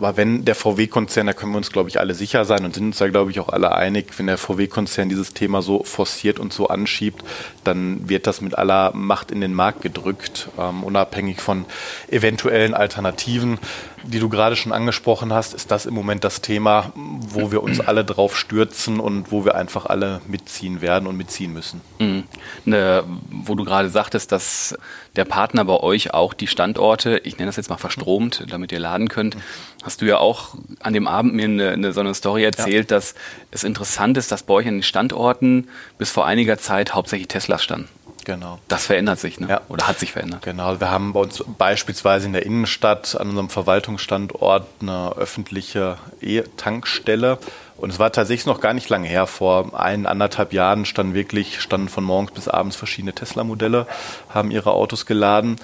Aber 0.00 0.16
wenn 0.16 0.46
der 0.46 0.54
VW-Konzern, 0.54 1.26
da 1.26 1.34
können 1.34 1.52
wir 1.52 1.58
uns, 1.58 1.70
glaube 1.70 1.90
ich, 1.90 2.00
alle 2.00 2.14
sicher 2.14 2.46
sein 2.46 2.64
und 2.64 2.74
sind 2.74 2.86
uns 2.86 2.96
da, 2.96 3.08
glaube 3.08 3.30
ich, 3.30 3.38
auch 3.38 3.50
alle 3.50 3.74
einig, 3.74 4.18
wenn 4.18 4.28
der 4.28 4.38
VW-Konzern 4.38 5.10
dieses 5.10 5.34
Thema 5.34 5.60
so 5.60 5.84
forciert 5.84 6.38
und 6.38 6.54
so 6.54 6.68
anschiebt, 6.68 7.22
dann 7.64 8.08
wird 8.08 8.26
das 8.26 8.40
mit 8.40 8.56
aller 8.56 8.92
Macht 8.94 9.30
in 9.30 9.42
den 9.42 9.52
Markt 9.52 9.82
gedrückt, 9.82 10.48
ähm, 10.58 10.84
unabhängig 10.84 11.42
von 11.42 11.66
eventuellen 12.08 12.72
Alternativen 12.72 13.58
die 14.04 14.18
du 14.18 14.28
gerade 14.28 14.56
schon 14.56 14.72
angesprochen 14.72 15.32
hast, 15.32 15.54
ist 15.54 15.70
das 15.70 15.86
im 15.86 15.94
Moment 15.94 16.24
das 16.24 16.40
Thema, 16.40 16.92
wo 16.94 17.52
wir 17.52 17.62
uns 17.62 17.80
alle 17.80 18.04
drauf 18.04 18.36
stürzen 18.36 19.00
und 19.00 19.30
wo 19.30 19.44
wir 19.44 19.54
einfach 19.54 19.86
alle 19.86 20.20
mitziehen 20.26 20.80
werden 20.80 21.06
und 21.06 21.16
mitziehen 21.16 21.52
müssen. 21.52 21.80
Mhm. 21.98 22.24
Ne, 22.64 23.04
wo 23.30 23.54
du 23.54 23.64
gerade 23.64 23.88
sagtest, 23.88 24.32
dass 24.32 24.76
der 25.16 25.24
Partner 25.24 25.64
bei 25.64 25.76
euch 25.76 26.14
auch 26.14 26.34
die 26.34 26.46
Standorte, 26.46 27.20
ich 27.24 27.38
nenne 27.38 27.48
das 27.48 27.56
jetzt 27.56 27.70
mal 27.70 27.76
verstromt, 27.76 28.44
damit 28.48 28.72
ihr 28.72 28.78
laden 28.78 29.08
könnt, 29.08 29.36
hast 29.82 30.00
du 30.00 30.06
ja 30.06 30.18
auch 30.18 30.54
an 30.80 30.92
dem 30.92 31.06
Abend 31.06 31.34
mir 31.34 31.44
eine, 31.44 31.70
eine 31.70 31.92
so 31.92 32.00
eine 32.00 32.14
Story 32.14 32.44
erzählt, 32.44 32.90
ja. 32.90 32.96
dass 32.96 33.14
es 33.50 33.64
interessant 33.64 34.16
ist, 34.16 34.30
dass 34.32 34.42
bei 34.42 34.54
euch 34.54 34.68
an 34.68 34.74
den 34.74 34.82
Standorten 34.82 35.68
bis 35.98 36.10
vor 36.10 36.26
einiger 36.26 36.58
Zeit 36.58 36.94
hauptsächlich 36.94 37.28
Teslas 37.28 37.62
standen. 37.62 37.88
Genau. 38.24 38.58
Das 38.68 38.86
verändert 38.86 39.18
sich, 39.18 39.40
ne? 39.40 39.48
Ja. 39.48 39.60
Oder 39.68 39.88
hat 39.88 39.98
sich 39.98 40.12
verändert. 40.12 40.42
Genau. 40.42 40.78
Wir 40.78 40.90
haben 40.90 41.12
bei 41.12 41.20
uns 41.20 41.42
beispielsweise 41.58 42.26
in 42.26 42.32
der 42.32 42.44
Innenstadt 42.44 43.16
an 43.18 43.30
unserem 43.30 43.48
Verwaltungsstandort 43.48 44.66
eine 44.80 45.12
öffentliche 45.16 45.96
E-Tankstelle 46.20 47.38
Und 47.76 47.90
es 47.90 47.98
war 47.98 48.12
tatsächlich 48.12 48.46
noch 48.46 48.60
gar 48.60 48.74
nicht 48.74 48.88
lange 48.90 49.08
her. 49.08 49.26
Vor 49.26 49.78
ein, 49.80 50.06
anderthalb 50.06 50.52
Jahren 50.52 50.84
standen 50.84 51.14
wirklich, 51.14 51.60
standen 51.60 51.88
von 51.88 52.04
morgens 52.04 52.32
bis 52.32 52.46
abends 52.46 52.76
verschiedene 52.76 53.14
Tesla-Modelle, 53.14 53.86
haben 54.28 54.50
ihre 54.50 54.72
Autos 54.72 55.06
geladen. 55.06 55.56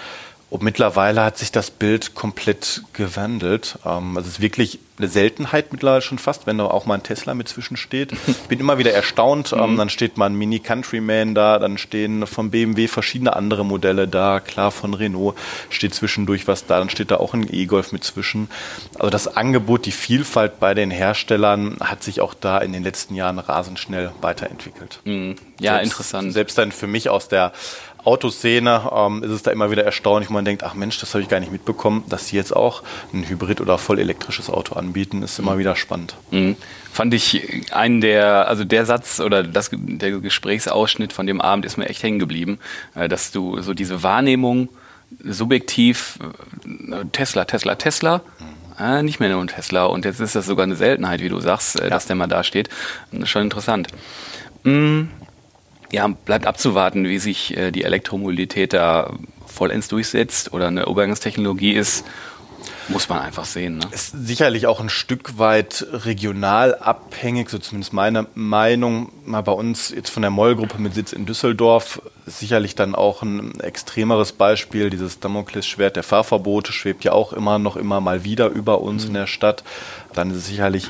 Und 0.49 0.63
mittlerweile 0.63 1.25
hat 1.25 1.39
sich 1.39 1.51
das 1.51 1.73
Bild 1.73 2.15
komplett 2.15 2.83
gewandelt. 2.93 3.79
Ähm, 3.85 4.17
also 4.17 4.29
es 4.29 4.35
ist 4.35 4.41
wirklich 4.41 4.79
eine 4.99 5.09
Seltenheit 5.09 5.73
mittlerweile 5.73 6.03
schon 6.03 6.19
fast, 6.19 6.47
wenn 6.47 6.59
da 6.59 6.67
auch 6.67 6.87
mal 6.87 6.95
ein 6.95 7.03
Tesla 7.03 7.35
mit 7.35 7.49
zwischensteht. 7.49 8.13
Bin 8.49 8.61
immer 8.61 8.79
wieder 8.79 8.93
erstaunt. 8.93 9.53
Ähm, 9.53 9.73
mhm. 9.73 9.77
dann 9.77 9.91
steht 9.91 10.17
mal 10.17 10.27
ein 10.27 10.37
Mini 10.37 10.61
Countryman 10.61 11.35
da, 11.35 11.59
dann 11.59 11.79
stehen 11.79 12.29
von 12.29 12.51
BMW 12.51 12.87
verschiedene 12.87 13.35
andere 13.35 13.65
Modelle 13.65 14.07
da. 14.07 14.39
Klar, 14.39 14.71
von 14.71 14.95
Renault 14.95 15.37
steht 15.69 15.95
zwischendurch 15.95 16.47
was 16.47 16.65
da, 16.65 16.79
dann 16.79 16.91
steht 16.91 17.11
da 17.11 17.17
auch 17.17 17.35
ein 17.35 17.53
E-Golf 17.53 17.91
mit 17.91 18.05
zwischen. 18.05 18.49
Also 18.95 19.11
das 19.11 19.37
Angebot, 19.37 19.85
die 19.85 19.93
Vielfalt 19.93 20.61
bei 20.61 20.75
den 20.75 20.93
Herstellern 20.93 21.79
hat 21.81 22.05
sich 22.05 22.21
auch 22.21 22.35
da 22.35 22.59
in 22.59 22.73
den 22.73 22.85
letzten 22.85 23.17
Jahren 23.17 23.41
rasend 23.41 23.81
schnell 23.81 24.13
weiterentwickelt. 24.21 25.01
Mhm. 25.05 25.35
Ja, 25.59 25.75
selbst, 25.75 25.87
interessant. 25.91 26.33
Selbst 26.33 26.57
dann 26.57 26.71
für 26.71 26.87
mich 26.87 27.11
aus 27.11 27.27
der 27.29 27.53
Autoszene 28.07 28.89
ähm, 28.95 29.23
ist 29.25 29.31
es 29.31 29.43
da 29.43 29.51
immer 29.51 29.71
wieder 29.73 29.85
erstaunlich, 29.85 30.31
wo 30.31 30.35
man 30.35 30.45
denkt, 30.45 30.63
ach 30.63 30.75
Mensch, 30.75 31.01
das 31.01 31.13
habe 31.13 31.23
ich 31.23 31.29
gar 31.29 31.41
nicht 31.41 31.51
mitbekommen, 31.51 32.05
dass 32.09 32.29
sie 32.29 32.37
jetzt 32.37 32.55
auch 32.55 32.85
ein 33.13 33.29
Hybrid- 33.29 33.61
oder 33.61 33.79
voll 33.79 33.99
elektrisches 33.99 34.49
Auto 34.49 34.77
anbieten, 34.77 35.23
ist 35.23 35.41
immer 35.41 35.55
mhm. 35.55 35.59
wieder 35.59 35.75
spannend. 35.77 36.15
Mhm. 36.31 36.57
Fand 36.93 37.13
ich 37.15 37.73
einen 37.73 38.01
der, 38.01 38.47
also 38.49 38.65
der 38.65 38.87
Satz 38.87 39.19
oder 39.19 39.43
das, 39.43 39.71
der 39.73 40.13
Gesprächsausschnitt 40.21 41.13
von 41.13 41.27
dem 41.27 41.41
Abend 41.41 41.65
ist 41.65 41.79
mir 41.79 41.89
echt 41.89 42.03
hängen 42.05 42.21
geblieben, 42.21 42.59
äh, 42.95 43.09
dass 43.09 43.33
du 43.33 43.61
so 43.61 43.75
diese 43.75 44.05
Wahrnehmung 44.05 44.69
subjektiv 45.25 46.21
äh, 46.65 47.05
Tesla, 47.11 47.45
Tesla, 47.45 47.75
Tesla, 47.75 48.21
mhm. 48.39 48.85
äh, 48.85 49.03
nicht 49.03 49.19
mehr 49.19 49.31
nur 49.31 49.41
ein 49.41 49.49
Tesla 49.49 49.87
und 49.87 50.05
jetzt 50.05 50.21
ist 50.21 50.37
das 50.37 50.47
sogar 50.47 50.63
eine 50.63 50.77
Seltenheit, 50.77 51.23
wie 51.23 51.29
du 51.29 51.41
sagst, 51.41 51.81
äh, 51.81 51.85
ja. 51.85 51.91
dass 51.91 52.07
der 52.07 52.15
mal 52.15 52.29
da 52.29 52.45
steht. 52.45 52.69
Schon 53.25 53.43
interessant. 53.43 53.89
Mhm 54.63 55.09
ja, 55.93 56.07
bleibt 56.07 56.47
abzuwarten, 56.47 57.05
wie 57.05 57.19
sich 57.19 57.57
äh, 57.57 57.71
die 57.71 57.85
Elektromobilität 57.85 58.73
da 58.73 59.13
vollends 59.47 59.89
durchsetzt 59.89 60.53
oder 60.53 60.69
eine 60.69 60.87
Übergangstechnologie 60.87 61.73
ist. 61.73 62.05
Muss 62.89 63.09
man 63.09 63.19
einfach 63.19 63.45
sehen. 63.45 63.79
Ne? 63.79 63.87
Ist 63.91 64.13
sicherlich 64.13 64.69
auch 64.69 64.81
ein 64.81 64.89
Stück 64.89 65.39
weit 65.39 65.85
regional 65.91 66.77
abhängig, 66.77 67.51
so 67.51 67.59
zumindest 67.59 67.93
meine 67.93 68.27
Meinung. 68.35 69.11
Mal 69.25 69.43
bei 69.43 69.53
uns 69.53 69.91
jetzt 69.91 70.11
von 70.11 70.23
der 70.23 70.31
Moll-Gruppe 70.31 70.81
mit 70.81 70.95
Sitz 70.95 71.13
in 71.13 71.27
Düsseldorf 71.27 72.01
sicherlich 72.27 72.77
dann 72.77 72.95
auch 72.95 73.23
ein 73.23 73.59
extremeres 73.61 74.33
Beispiel. 74.33 74.91
Dieses 74.91 75.19
Damoklesschwert 75.19 75.97
der 75.97 76.05
Fahrverbote 76.05 76.73
schwebt 76.73 77.03
ja 77.05 77.13
auch 77.13 77.33
immer 77.33 77.59
noch 77.59 77.77
immer 77.77 78.01
mal 78.01 78.23
wieder 78.23 78.49
über 78.49 78.81
uns 78.81 79.03
mhm. 79.03 79.09
in 79.09 79.15
der 79.15 79.27
Stadt. 79.27 79.65
Dann 80.13 80.31
ist 80.31 80.39
es 80.39 80.47
sicherlich 80.47 80.89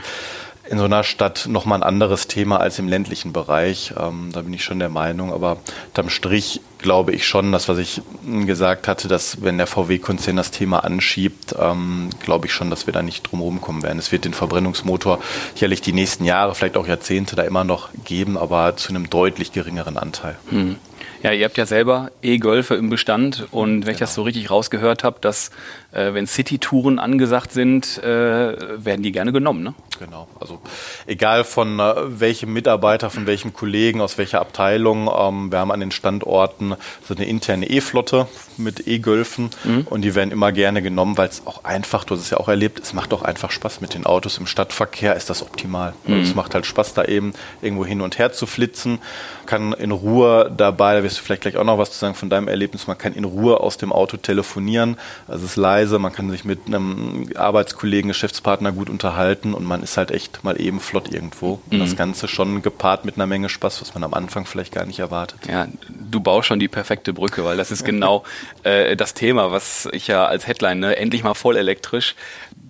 in 0.69 0.79
so 0.79 0.85
einer 0.85 1.05
Stadt 1.05 1.47
nochmal 1.49 1.79
ein 1.79 1.83
anderes 1.83 2.27
Thema 2.27 2.59
als 2.59 2.79
im 2.79 2.89
ländlichen 2.89 3.33
Bereich. 3.33 3.95
Ähm, 3.99 4.31
da 4.33 4.43
bin 4.43 4.53
ich 4.53 4.65
schon 4.65 4.79
der 4.79 4.89
Meinung. 4.89 5.33
Aber 5.33 5.59
unterm 5.89 6.11
Strich 6.11 6.61
glaube 6.79 7.13
ich 7.13 7.27
schon, 7.27 7.53
das, 7.53 7.69
was 7.69 7.79
ich 7.79 8.03
gesagt 8.47 8.89
hatte, 8.89 9.09
dass 9.09 9.43
wenn 9.43 9.59
der 9.59 9.67
VW-Konzern 9.67 10.37
das 10.37 10.51
Thema 10.51 10.85
anschiebt, 10.85 11.55
ähm, 11.59 12.11
glaube 12.21 12.47
ich 12.47 12.53
schon, 12.53 12.71
dass 12.71 12.87
wir 12.87 12.93
da 12.93 13.03
nicht 13.03 13.23
drum 13.23 13.61
kommen 13.61 13.83
werden. 13.83 13.99
Es 13.99 14.13
wird 14.13 14.25
den 14.25 14.35
Verbrennungsmotor 14.35 15.21
sicherlich 15.55 15.81
die 15.81 15.93
nächsten 15.93 16.25
Jahre, 16.25 16.55
vielleicht 16.55 16.77
auch 16.77 16.87
Jahrzehnte 16.87 17.37
da 17.37 17.43
immer 17.43 17.65
noch 17.65 17.91
geben, 18.05 18.37
aber 18.37 18.77
zu 18.77 18.91
einem 18.91 19.09
deutlich 19.09 19.53
geringeren 19.53 19.97
Anteil. 19.97 20.37
Hm. 20.51 20.77
Ja, 21.23 21.33
ihr 21.33 21.45
habt 21.45 21.57
ja 21.57 21.67
selber 21.67 22.11
E-Golfe 22.23 22.75
im 22.75 22.91
Bestand 22.91 23.47
und 23.51 23.87
wenn 23.87 23.95
ich 23.95 23.99
das 23.99 24.15
so 24.15 24.23
richtig 24.23 24.51
rausgehört 24.51 25.03
habe, 25.03 25.19
dass 25.21 25.51
äh, 25.93 26.15
wenn 26.15 26.27
City-Touren 26.27 26.99
angesagt 26.99 27.53
sind, 27.53 27.99
äh, 27.99 28.05
werden 28.07 29.03
die 29.03 29.13
gerne 29.13 29.33
genommen, 29.33 29.63
ne? 29.63 29.75
Genau. 29.99 30.29
Also 30.39 30.61
egal 31.07 31.45
von 31.45 31.81
äh, 31.81 31.95
welchem 32.21 32.53
Mitarbeiter, 32.53 33.09
von 33.09 33.27
welchem 33.27 33.55
Kollegen, 33.55 34.01
aus 34.01 34.19
welcher 34.19 34.41
Abteilung, 34.41 35.09
ähm, 35.09 35.51
wir 35.51 35.59
haben 35.59 35.73
an 35.73 35.81
den 35.81 35.91
Standorten 35.91 36.75
so 37.07 37.15
eine 37.15 37.25
interne 37.25 37.69
E-Flotte 37.71 38.29
mit 38.59 38.87
E-Golfen 38.87 39.51
mhm. 39.65 39.87
und 39.89 40.03
die 40.03 40.15
werden 40.15 40.31
immer 40.31 40.53
gerne 40.53 40.83
genommen, 40.83 41.17
weil 41.17 41.29
es 41.29 41.47
auch 41.47 41.65
einfach, 41.65 42.05
du 42.05 42.15
hast 42.15 42.21
es 42.23 42.31
ja 42.31 42.39
auch 42.39 42.49
erlebt, 42.49 42.81
es 42.81 42.93
macht 42.93 43.13
auch 43.15 43.23
einfach 43.23 43.51
Spaß 43.51 43.81
mit 43.81 43.95
den 43.95 44.07
Autos 44.07 44.39
im 44.39 44.47
Stadtverkehr, 44.47 45.17
ist 45.17 45.31
das 45.31 45.43
optimal. 45.43 45.95
Mhm. 46.07 46.21
Es 46.21 46.35
macht 46.35 46.55
halt 46.55 46.67
Spaß, 46.67 46.95
da 46.95 47.05
eben 47.05 47.33
irgendwo 47.63 47.87
hin 47.87 48.01
und 48.03 48.19
her 48.19 48.33
zu 48.33 48.47
flitzen, 48.47 48.99
kann 49.47 49.73
in 49.73 49.93
Ruhe 49.93 50.53
dabei, 50.55 50.96
da 50.97 51.03
wirst 51.03 51.19
du 51.19 51.23
vielleicht 51.23 51.43
gleich 51.43 51.57
auch 51.57 51.65
noch 51.65 51.79
was 51.79 51.93
zu 51.93 51.99
sagen 51.99 52.15
von 52.15 52.31
deinem 52.31 52.49
Erlebnis, 52.49 52.87
man 52.87 52.99
kann 52.99 53.13
in 53.13 53.25
Ruhe 53.25 53.61
aus 53.61 53.77
dem 53.77 53.93
Auto 53.93 54.17
telefonieren, 54.17 54.97
also 55.29 55.45
es 55.45 55.53
ist 55.53 55.57
leise, 55.57 55.99
man 55.99 56.13
kann 56.13 56.31
sich 56.31 56.45
mit 56.45 56.67
einem 56.67 57.31
Arbeitskollegen, 57.37 58.09
Geschäftspartner 58.09 58.73
gut 58.73 58.91
unterhalten 58.91 59.55
und 59.55 59.65
man 59.65 59.83
ist 59.83 59.97
halt 59.97 60.11
echt 60.11 60.45
mal 60.45 60.61
eben 60.61 60.81
flott 60.81 61.13
irgendwo. 61.13 61.61
Und 61.71 61.79
das 61.79 61.93
mhm. 61.93 61.97
Ganze 61.97 62.29
schon 62.29 62.63
gepaart 62.63 63.05
mit 63.05 63.17
einer 63.17 63.27
Menge 63.27 63.49
Spaß, 63.49 63.81
was 63.81 63.95
man 63.95 64.05
am 64.05 64.15
Anfang 64.15 64.47
vielleicht 64.47 64.73
gar 64.73 64.87
nicht 64.87 64.99
erwartet. 64.99 65.41
Ja, 65.49 65.69
du 65.89 66.21
baust 66.21 66.49
schon 66.49 66.59
die 66.59 66.69
perfekte 66.69 67.13
Brücke, 67.13 67.45
weil 67.45 67.57
das 67.57 67.71
ist 67.71 67.85
genau 67.85 68.25
äh, 68.63 68.97
das 68.97 69.15
Thema, 69.15 69.53
was 69.53 69.89
ich 69.93 70.07
ja 70.07 70.27
als 70.27 70.47
Headline, 70.47 70.81
ne, 70.81 70.97
endlich 70.97 71.23
mal 71.23 71.35
voll 71.35 71.57
elektrisch. 71.57 72.15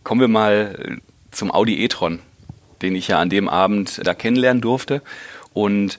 Kommen 0.04 0.20
wir 0.20 0.28
mal 0.28 0.98
zum 1.30 1.50
Audi 1.50 1.82
e-tron, 1.84 2.20
den 2.82 2.94
ich 2.94 3.08
ja 3.08 3.18
an 3.18 3.30
dem 3.30 3.48
Abend 3.48 4.00
da 4.04 4.14
kennenlernen 4.14 4.60
durfte. 4.60 5.02
Und 5.52 5.98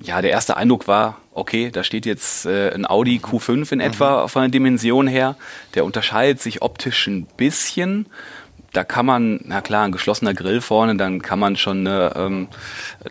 ja, 0.00 0.22
der 0.22 0.30
erste 0.30 0.56
Eindruck 0.56 0.86
war, 0.86 1.20
okay, 1.32 1.70
da 1.70 1.82
steht 1.82 2.06
jetzt 2.06 2.46
äh, 2.46 2.72
ein 2.72 2.88
Audi 2.88 3.18
Q5 3.18 3.72
in 3.72 3.80
etwa 3.80 4.24
mhm. 4.24 4.28
von 4.28 4.42
der 4.42 4.50
Dimension 4.50 5.06
her. 5.06 5.36
Der 5.74 5.84
unterscheidet 5.84 6.40
sich 6.40 6.62
optisch 6.62 7.06
ein 7.06 7.26
bisschen 7.36 8.06
da 8.72 8.84
kann 8.84 9.06
man, 9.06 9.40
na 9.44 9.60
klar, 9.62 9.84
ein 9.84 9.92
geschlossener 9.92 10.34
Grill 10.34 10.60
vorne, 10.60 10.96
dann 10.96 11.22
kann 11.22 11.38
man 11.38 11.56
schon 11.56 11.86
äh, 11.86 12.08
ähm, 12.08 12.48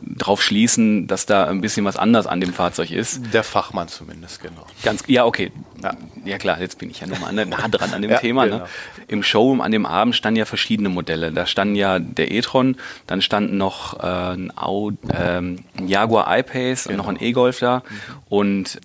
drauf 0.01 0.43
schließen, 0.43 1.07
dass 1.07 1.25
da 1.25 1.45
ein 1.45 1.61
bisschen 1.61 1.83
was 1.83 1.97
anders 1.97 2.27
an 2.27 2.39
dem 2.41 2.53
Fahrzeug 2.53 2.91
ist. 2.91 3.33
Der 3.33 3.43
Fachmann 3.43 3.87
zumindest, 3.87 4.41
genau. 4.41 4.67
Ganz, 4.83 5.03
ja, 5.07 5.25
okay. 5.25 5.51
Ja, 5.81 5.93
ja 6.25 6.37
klar, 6.37 6.61
jetzt 6.61 6.77
bin 6.77 6.91
ich 6.91 6.99
ja 6.99 7.07
nochmal 7.07 7.33
nah 7.33 7.67
dran 7.67 7.91
an 7.91 8.01
dem 8.01 8.11
ja, 8.11 8.19
Thema. 8.19 8.45
Ne? 8.45 8.51
Genau. 8.51 8.63
Ne? 8.63 8.69
Im 9.07 9.23
Showroom 9.23 9.61
an 9.61 9.71
dem 9.71 9.85
Abend 9.85 10.15
standen 10.15 10.37
ja 10.37 10.45
verschiedene 10.45 10.89
Modelle. 10.89 11.31
Da 11.31 11.47
standen 11.47 11.75
ja 11.75 11.97
der 11.97 12.31
e-tron, 12.31 12.77
dann 13.07 13.21
standen 13.21 13.57
noch 13.57 13.99
äh, 13.99 14.33
ein, 14.33 14.55
Audi, 14.55 14.97
ähm, 15.11 15.63
ein 15.77 15.87
Jaguar 15.87 16.37
I-Pace 16.37 16.83
genau. 16.83 16.93
und 16.93 16.97
noch 16.97 17.07
ein 17.07 17.23
E-Golf 17.23 17.59
da. 17.59 17.77
Mhm. 17.77 17.83
Und 18.29 18.81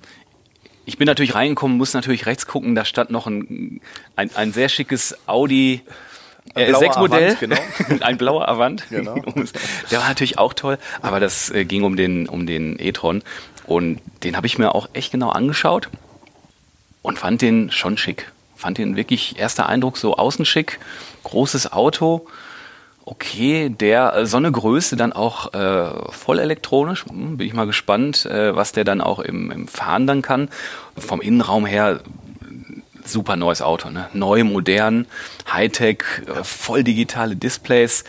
ich 0.85 0.97
bin 0.97 1.07
natürlich 1.07 1.35
reingekommen, 1.35 1.77
muss 1.77 1.93
natürlich 1.93 2.27
rechts 2.27 2.47
gucken, 2.47 2.75
da 2.75 2.85
stand 2.85 3.11
noch 3.11 3.27
ein, 3.27 3.81
ein, 4.17 4.35
ein 4.35 4.53
sehr 4.53 4.69
schickes 4.69 5.17
Audi 5.27 5.83
äh, 6.55 6.75
sechs 6.75 6.97
Modell, 6.97 7.37
genau. 7.37 7.57
ein 8.01 8.19
blauer 8.19 8.49
Avant. 8.49 8.85
Genau. 8.91 9.15
Der 9.91 10.01
war 10.01 10.09
natürlich 10.09 10.39
auch 10.39 10.55
toll, 10.55 10.79
aber 11.01 11.21
das 11.21 11.51
äh, 11.51 11.65
ging 11.65 11.85
um 11.85 11.97
den 11.97 12.29
um 12.29 12.47
den 12.47 12.79
e-tron 12.79 13.23
und 13.67 14.01
den 14.23 14.37
habe 14.37 14.47
ich 14.47 14.59
mir 14.59 14.75
auch 14.75 14.89
echt 14.93 15.13
genau 15.13 15.31
angeschaut 15.31 15.89
und 17.03 17.19
fand 17.19 17.43
den 17.43 17.71
schon 17.71 17.97
schick. 17.97 18.33
Fand 18.57 18.79
den 18.79 18.97
wirklich 18.97 19.39
erster 19.39 19.69
Eindruck 19.69 19.97
so 19.97 20.17
außen 20.17 20.45
schick, 20.45 20.79
großes 21.25 21.73
Auto. 21.73 22.27
Okay, 23.05 23.69
der 23.69 24.15
äh, 24.15 24.27
so 24.27 24.37
eine 24.37 24.53
Größe 24.53 24.95
dann 24.95 25.13
auch 25.13 25.53
äh, 25.55 26.13
voll 26.13 26.39
elektronisch. 26.39 27.05
Hm, 27.07 27.37
bin 27.37 27.47
ich 27.47 27.55
mal 27.55 27.67
gespannt, 27.67 28.27
äh, 28.27 28.55
was 28.55 28.71
der 28.71 28.85
dann 28.85 29.01
auch 29.01 29.19
im, 29.19 29.51
im 29.51 29.67
Fahren 29.67 30.07
dann 30.07 30.23
kann. 30.23 30.49
Vom 30.97 31.21
Innenraum 31.21 31.67
her 31.67 32.01
super 33.05 33.37
neues 33.37 33.63
Auto, 33.63 33.91
ne? 33.91 34.09
Neu, 34.13 34.45
modern, 34.45 35.07
Hightech, 35.53 36.05
äh, 36.27 36.45
voll 36.45 36.85
digitale 36.85 37.37
Displays. 37.37 38.05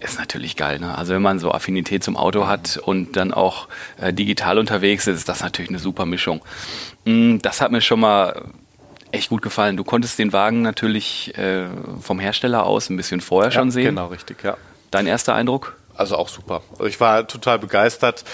Ist 0.00 0.18
natürlich 0.18 0.56
geil, 0.56 0.78
ne? 0.78 0.96
Also 0.96 1.14
wenn 1.14 1.22
man 1.22 1.38
so 1.38 1.50
Affinität 1.50 2.04
zum 2.04 2.16
Auto 2.16 2.46
hat 2.46 2.76
und 2.76 3.16
dann 3.16 3.32
auch 3.32 3.68
äh, 4.00 4.12
digital 4.12 4.58
unterwegs 4.58 5.06
ist, 5.06 5.16
ist 5.16 5.28
das 5.28 5.42
natürlich 5.42 5.70
eine 5.70 5.80
super 5.80 6.06
Mischung. 6.06 6.40
Mm, 7.04 7.38
das 7.38 7.60
hat 7.60 7.72
mir 7.72 7.80
schon 7.80 8.00
mal 8.00 8.44
echt 9.10 9.28
gut 9.28 9.42
gefallen. 9.42 9.76
Du 9.76 9.84
konntest 9.84 10.18
den 10.18 10.32
Wagen 10.32 10.62
natürlich 10.62 11.36
äh, 11.36 11.66
vom 12.00 12.20
Hersteller 12.20 12.64
aus 12.64 12.90
ein 12.90 12.96
bisschen 12.96 13.20
vorher 13.20 13.50
ja, 13.50 13.58
schon 13.58 13.70
sehen. 13.70 13.96
Genau, 13.96 14.06
richtig, 14.06 14.44
ja. 14.44 14.56
Dein 14.90 15.06
erster 15.06 15.34
Eindruck? 15.34 15.76
Also 15.94 16.16
auch 16.16 16.28
super. 16.28 16.62
Also 16.72 16.84
ich 16.84 17.00
war 17.00 17.26
total 17.26 17.58
begeistert 17.58 18.24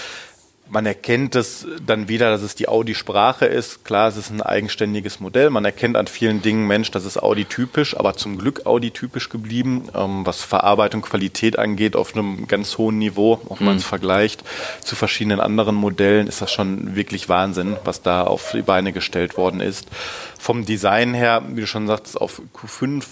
man 0.67 0.85
erkennt 0.85 1.35
es 1.35 1.67
dann 1.85 2.07
wieder, 2.07 2.31
dass 2.31 2.41
es 2.41 2.55
die 2.55 2.67
Audi-Sprache 2.67 3.45
ist. 3.45 3.85
Klar, 3.85 4.07
es 4.07 4.17
ist 4.17 4.31
ein 4.31 4.41
eigenständiges 4.41 5.19
Modell. 5.19 5.49
Man 5.49 5.63
erkennt 5.63 5.95
an 5.95 6.07
vielen 6.07 6.41
Dingen, 6.41 6.67
Mensch, 6.67 6.89
das 6.91 7.05
ist 7.05 7.21
Audi-typisch, 7.21 7.95
aber 7.97 8.15
zum 8.15 8.37
Glück 8.37 8.65
Audi-typisch 8.65 9.29
geblieben, 9.29 9.89
ähm, 9.95 10.25
was 10.25 10.41
Verarbeitung, 10.41 11.01
Qualität 11.01 11.59
angeht, 11.59 11.95
auf 11.95 12.15
einem 12.15 12.47
ganz 12.47 12.77
hohen 12.77 12.97
Niveau. 12.97 13.41
Auch 13.47 13.59
wenn 13.59 13.67
man 13.67 13.77
es 13.77 13.83
mhm. 13.83 13.89
vergleicht 13.89 14.43
zu 14.81 14.95
verschiedenen 14.95 15.39
anderen 15.39 15.75
Modellen, 15.75 16.27
ist 16.27 16.41
das 16.41 16.51
schon 16.51 16.95
wirklich 16.95 17.29
Wahnsinn, 17.29 17.77
was 17.83 18.01
da 18.01 18.23
auf 18.23 18.51
die 18.51 18.63
Beine 18.63 18.91
gestellt 18.91 19.37
worden 19.37 19.61
ist. 19.61 19.87
Vom 20.39 20.65
Design 20.65 21.13
her, 21.13 21.43
wie 21.47 21.61
du 21.61 21.67
schon 21.67 21.87
sagst, 21.87 22.19
auf 22.19 22.41
Q5 22.55 23.03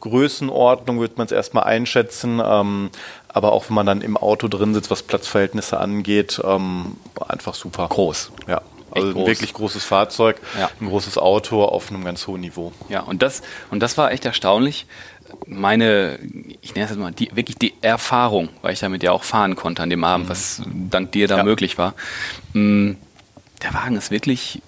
Größenordnung 0.00 1.00
wird 1.00 1.18
man 1.18 1.26
es 1.26 1.32
erstmal 1.32 1.64
einschätzen. 1.64 2.40
Ähm, 2.44 2.90
aber 3.32 3.52
auch 3.52 3.68
wenn 3.68 3.74
man 3.74 3.86
dann 3.86 4.00
im 4.00 4.16
Auto 4.16 4.48
drin 4.48 4.74
sitzt, 4.74 4.90
was 4.90 5.02
Platzverhältnisse 5.02 5.78
angeht, 5.78 6.40
ähm, 6.44 6.96
einfach 7.28 7.54
super. 7.54 7.88
Groß. 7.88 8.32
Ja. 8.48 8.62
Also 8.90 9.12
groß. 9.12 9.22
ein 9.22 9.26
wirklich 9.26 9.52
großes 9.52 9.84
Fahrzeug, 9.84 10.40
ja. 10.58 10.68
ein 10.80 10.88
großes 10.88 11.16
Auto 11.16 11.64
auf 11.64 11.90
einem 11.90 12.04
ganz 12.04 12.26
hohen 12.26 12.40
Niveau. 12.40 12.72
Ja, 12.88 13.00
und 13.00 13.22
das, 13.22 13.42
und 13.70 13.80
das 13.80 13.96
war 13.96 14.10
echt 14.10 14.24
erstaunlich. 14.24 14.86
Meine, 15.46 16.18
ich 16.60 16.74
nenne 16.74 16.86
es 16.86 16.90
jetzt 16.90 16.98
mal, 16.98 17.12
die, 17.12 17.34
wirklich 17.36 17.56
die 17.56 17.74
Erfahrung, 17.82 18.48
weil 18.62 18.72
ich 18.72 18.80
damit 18.80 19.04
ja 19.04 19.12
auch 19.12 19.22
fahren 19.22 19.54
konnte 19.54 19.82
an 19.82 19.90
dem 19.90 20.02
Abend, 20.02 20.26
mhm. 20.26 20.30
was 20.30 20.62
dank 20.66 21.12
dir 21.12 21.28
da 21.28 21.38
ja. 21.38 21.44
möglich 21.44 21.78
war. 21.78 21.94
Mm, 22.52 22.92
der 23.62 23.74
Wagen 23.74 23.96
ist 23.96 24.10
wirklich 24.10 24.60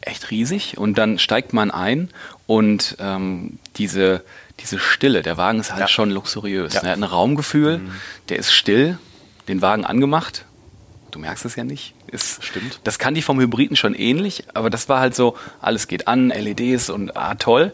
echt 0.00 0.30
riesig 0.30 0.78
und 0.78 0.96
dann 0.96 1.18
steigt 1.18 1.52
man 1.52 1.70
ein 1.70 2.08
und 2.46 2.96
ähm, 3.00 3.58
diese, 3.76 4.22
diese 4.60 4.78
Stille, 4.78 5.22
der 5.22 5.36
Wagen 5.36 5.60
ist 5.60 5.72
halt 5.72 5.80
ja. 5.80 5.88
schon 5.88 6.10
luxuriös. 6.10 6.74
Ja. 6.74 6.82
Er 6.82 6.90
hat 6.92 6.98
ein 6.98 7.04
Raumgefühl, 7.04 7.78
mhm. 7.78 7.92
der 8.28 8.38
ist 8.38 8.52
still, 8.52 8.98
den 9.48 9.62
Wagen 9.62 9.84
angemacht. 9.84 10.44
Du 11.10 11.18
merkst 11.18 11.44
es 11.44 11.56
ja 11.56 11.64
nicht. 11.64 11.94
Ist, 12.08 12.44
Stimmt. 12.44 12.80
Das 12.84 12.98
kann 12.98 13.14
die 13.14 13.22
vom 13.22 13.40
Hybriden 13.40 13.76
schon 13.76 13.94
ähnlich, 13.94 14.44
aber 14.54 14.70
das 14.70 14.88
war 14.88 15.00
halt 15.00 15.14
so, 15.14 15.36
alles 15.60 15.88
geht 15.88 16.08
an, 16.08 16.28
LEDs 16.28 16.90
und 16.90 17.16
ah, 17.16 17.34
toll. 17.34 17.72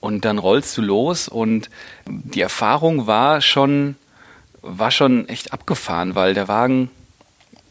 Und 0.00 0.24
dann 0.24 0.38
rollst 0.38 0.76
du 0.76 0.82
los 0.82 1.28
und 1.28 1.70
die 2.06 2.42
Erfahrung 2.42 3.06
war 3.06 3.40
schon, 3.40 3.96
war 4.60 4.90
schon 4.90 5.28
echt 5.28 5.52
abgefahren, 5.52 6.14
weil 6.14 6.34
der 6.34 6.46
Wagen, 6.46 6.90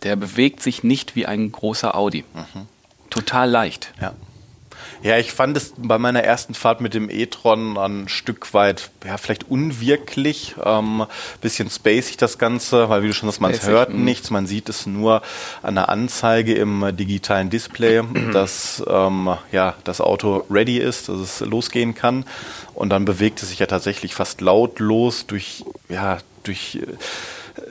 der 0.01 0.15
bewegt 0.15 0.62
sich 0.62 0.83
nicht 0.83 1.15
wie 1.15 1.25
ein 1.25 1.51
großer 1.51 1.95
Audi. 1.95 2.23
Mhm. 2.33 2.67
Total 3.09 3.50
leicht. 3.50 3.93
Ja. 4.01 4.13
Ja, 5.02 5.18
ich 5.18 5.32
fand 5.32 5.58
es 5.58 5.74
bei 5.78 5.98
meiner 5.98 6.24
ersten 6.24 6.54
Fahrt 6.54 6.82
mit 6.82 6.94
dem 6.94 7.10
e-tron 7.10 7.78
ein 7.78 8.08
Stück 8.08 8.54
weit, 8.54 8.92
ja, 9.06 9.18
vielleicht 9.18 9.50
unwirklich, 9.50 10.56
ähm, 10.63 11.06
bisschen 11.42 11.70
spacig 11.70 12.18
das 12.18 12.38
Ganze, 12.38 12.90
weil 12.90 13.04
wie 13.04 13.08
du 13.08 13.13
schon 13.13 13.30
sagst, 13.30 13.42
man 13.42 13.54
hört 13.62 13.90
mh. 13.90 13.98
nichts, 13.98 14.30
man 14.30 14.48
sieht 14.48 14.70
es 14.70 14.86
nur 14.86 15.22
an 15.62 15.75
der 15.75 15.90
Anzeige 15.90 16.54
im 16.54 16.96
digitalen 16.96 17.50
Display, 17.50 18.02
dass 18.34 18.84
ähm, 18.88 19.36
ja, 19.52 19.75
das 19.84 20.02
Auto 20.02 20.46
ready 20.50 20.78
ist, 20.78 21.10
dass 21.10 21.20
es 21.20 21.40
losgehen 21.42 21.96
kann. 21.96 22.25
Und 22.74 22.90
dann 22.90 23.06
bewegt 23.06 23.42
es 23.44 23.50
sich 23.50 23.60
ja 23.60 23.68
tatsächlich 23.68 24.16
fast 24.16 24.42
lautlos 24.42 25.28
durch, 25.28 25.63
ja, 25.90 26.18
durch 26.44 26.75
äh, 26.82 26.88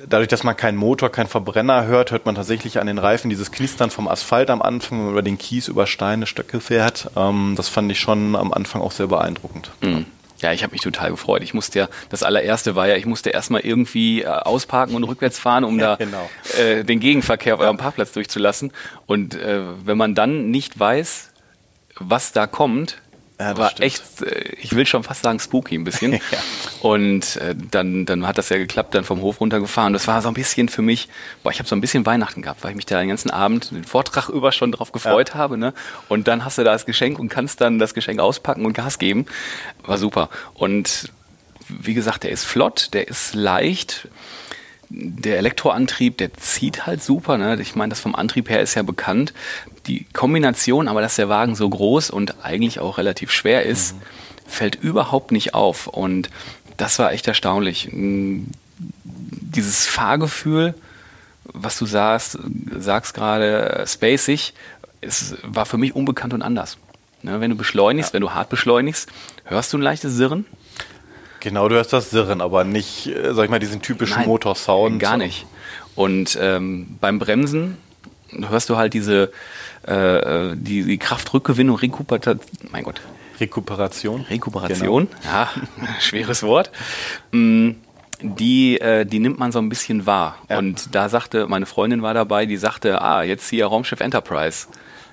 dadurch, 0.09 0.29
dass 0.29 0.45
man 0.45 0.57
keinen 0.57 0.77
Motor, 0.77 1.11
keinen 1.11 1.27
Verbrenner 1.27 1.87
hört, 1.87 2.11
hört 2.11 2.27
man 2.27 2.35
tatsächlich 2.35 2.79
an 2.81 2.87
den 2.87 2.99
Reifen 2.99 3.31
dieses 3.31 3.53
Knistern 3.53 3.91
vom 3.91 4.09
Asphalt 4.09 4.51
am 4.51 4.63
Anfang, 4.63 4.99
wenn 4.99 5.05
man 5.07 5.13
über 5.13 5.23
den 5.23 5.39
Kies, 5.39 5.69
über 5.69 5.87
Steine, 5.87 6.27
Stöcke 6.27 6.61
fährt. 6.61 7.11
Ähm, 7.17 7.55
das 7.57 7.69
fand 7.69 7.91
ich 7.91 8.01
schon 8.01 8.37
am 8.37 8.53
Anfang 8.53 8.81
auch 8.81 8.93
sehr 8.93 9.09
beeindruckend. 9.09 9.71
Mhm. 9.81 10.07
Ja, 10.39 10.53
ich 10.53 10.65
habe 10.65 10.73
mich 10.73 10.81
total 10.81 11.11
gefreut. 11.11 11.43
Ich 11.45 11.55
musste 11.55 11.79
ja, 11.79 11.89
das 12.11 12.25
allererste 12.25 12.75
war 12.75 12.89
ja, 12.89 12.97
ich 12.97 13.07
musste 13.07 13.31
erstmal 13.31 13.61
irgendwie 13.61 14.23
äh, 14.23 14.27
ausparken 14.27 14.97
und 14.97 15.05
rückwärts 15.05 15.39
fahren, 15.39 15.63
um 15.63 15.79
ja, 15.79 15.97
da 15.97 16.05
genau. 16.05 16.29
äh, 16.59 16.83
den 16.83 16.99
Gegenverkehr 16.99 17.55
auf 17.55 17.61
eurem 17.61 17.77
Parkplatz 17.77 18.11
durchzulassen. 18.13 18.73
Und 19.07 19.37
äh, 19.37 19.61
wenn 19.85 19.97
man 19.97 20.17
dann 20.17 20.51
nicht 20.51 20.79
weiß, 20.79 21.31
was 21.99 22.33
da 22.33 22.49
kommt, 22.49 23.02
ja, 23.43 23.57
war 23.57 23.71
stimmt. 23.71 23.87
echt, 23.87 24.23
äh, 24.23 24.55
ich 24.61 24.75
will 24.75 24.87
schon 24.87 25.03
fast 25.03 25.23
sagen 25.23 25.41
spooky 25.41 25.75
ein 25.75 25.85
bisschen. 25.85 26.13
ja. 26.13 26.21
Und 26.81 27.37
äh, 27.37 27.55
dann, 27.71 28.07
dann 28.07 28.27
hat 28.27 28.39
das 28.39 28.49
ja 28.49 28.59
geklappt, 28.59 28.95
dann 28.95 29.05
vom 29.05 29.21
Hof 29.21 29.41
runtergefahren. 29.41 29.93
Das 29.93 30.07
war 30.07 30.23
so 30.23 30.29
ein 30.29 30.35
bisschen 30.35 30.69
für 30.69 30.83
mich, 30.83 31.09
boah, 31.43 31.51
ich 31.51 31.59
habe 31.59 31.69
so 31.69 31.75
ein 31.75 31.81
bisschen 31.81 32.07
Weihnachten 32.07 32.43
gehabt, 32.43 32.63
weil 32.63 32.71
ich 32.71 32.77
mich 32.77 32.87
da 32.87 33.01
den 33.01 33.09
ganzen 33.09 33.31
Abend, 33.31 33.71
den 33.71 33.85
Vortrag 33.85 34.29
über 34.29 34.53
schon 34.53 34.73
drauf 34.73 34.93
gefreut 34.93 35.31
ja. 35.31 35.35
habe. 35.35 35.59
Ne? 35.59 35.75
Und 36.09 36.29
dann 36.29 36.45
hast 36.45 36.59
du 36.59 36.65
da 36.65 36.73
das 36.73 36.87
Geschenk 36.87 37.19
und 37.19 37.29
kannst 37.29 37.61
dann 37.61 37.79
das 37.79 37.95
Geschenk 37.95 38.21
auspacken 38.21 38.65
und 38.65 38.75
Gas 38.75 38.99
geben. 38.99 39.27
War 39.85 39.99
super. 39.99 40.29
Und 40.55 41.11
wie 41.69 41.95
gesagt, 41.95 42.25
der 42.25 42.31
ist 42.31 42.45
flott, 42.45 42.91
der 42.93 43.09
ist 43.09 43.35
leicht 43.35 44.09
der 44.95 45.39
Elektroantrieb, 45.39 46.19
der 46.19 46.35
zieht 46.35 46.87
halt 46.87 47.03
super. 47.03 47.39
Ne? 47.39 47.59
Ich 47.61 47.75
meine, 47.75 47.91
das 47.91 48.01
vom 48.01 48.15
Antrieb 48.15 48.51
her 48.51 48.61
ist 48.61 48.75
ja 48.75 48.83
bekannt. 48.83 49.33
Die 49.87 50.07
Kombination, 50.13 50.89
aber 50.89 51.01
dass 51.01 51.17
der 51.17 51.29
Wagen 51.29 51.55
so 51.55 51.69
groß 51.69 52.11
und 52.11 52.45
eigentlich 52.45 52.79
auch 52.81 52.99
relativ 52.99 53.31
schwer 53.31 53.65
ist, 53.65 53.95
mhm. 53.95 54.01
fällt 54.47 54.75
überhaupt 54.77 55.33
nicht 55.33 55.55
auf. 55.55 55.87
Und 55.87 56.31
das 56.77 56.99
war 56.99 57.13
echt 57.13 57.27
erstaunlich. 57.29 57.89
Dieses 57.93 59.87
Fahrgefühl, 59.87 60.75
was 61.45 61.79
du 61.79 61.87
sagst, 61.87 62.39
sagst 62.79 63.15
gerade, 63.15 63.85
spacig, 63.87 64.55
es 65.01 65.35
war 65.43 65.67
für 65.67 65.79
mich 65.79 65.95
unbekannt 65.95 66.33
und 66.33 66.43
anders. 66.43 66.79
Ne? 67.23 67.41
Wenn 67.41 67.51
du 67.51 67.57
beschleunigst, 67.57 68.11
ja. 68.11 68.15
wenn 68.15 68.23
du 68.23 68.33
hart 68.33 68.49
beschleunigst, 68.49 69.09
hörst 69.45 69.73
du 69.73 69.79
ein 69.79 69.83
leichtes 69.83 70.15
Sirren. 70.15 70.47
Genau, 71.41 71.69
du 71.69 71.75
hörst 71.75 71.93
das 71.93 72.11
Sirren, 72.11 72.41
aber 72.41 72.65
nicht, 72.65 73.09
äh, 73.09 73.35
sag 73.35 73.45
ich 73.45 73.51
mal, 73.51 73.59
diesen 73.59 73.83
typischen 73.83 74.25
Motorsound. 74.27 75.01
Gar 75.01 75.17
nicht. 75.17 75.47
Und 75.95 76.39
ähm, 76.41 76.97
beim 77.01 77.19
Bremsen 77.19 77.77
hörst 78.49 78.71
du 78.71 78.77
halt 78.77 78.95
diese 78.95 79.33
äh, 79.87 80.51
äh 80.51 80.57
die, 80.57 80.85
die 80.85 80.99
Kraftrückgewinnung, 80.99 81.77
Rekuperation, 81.77 82.41
mein 82.71 82.85
Gott. 82.85 83.01
Rekuperation. 83.41 84.23
Rekuperation, 84.23 85.09
genau. 85.09 85.23
ja, 85.25 85.51
schweres 86.01 86.43
Wort. 86.43 86.71
Mm, 87.33 87.73
die, 88.21 88.81
äh, 88.81 89.05
die 89.05 89.19
nimmt 89.19 89.39
man 89.39 89.53
so 89.53 89.59
ein 89.59 89.69
bisschen 89.69 90.07
wahr. 90.07 90.39
Ja. 90.49 90.59
Und 90.59 90.95
da 90.95 91.09
sagte, 91.09 91.47
meine 91.49 91.67
Freundin 91.67 92.03
war 92.03 92.15
dabei, 92.15 92.47
die 92.47 92.57
sagte, 92.57 93.03
ah, 93.03 93.23
jetzt 93.23 93.49
hier 93.49 93.67
Raumschiff 93.67 94.01
Enterprise. 94.01 94.69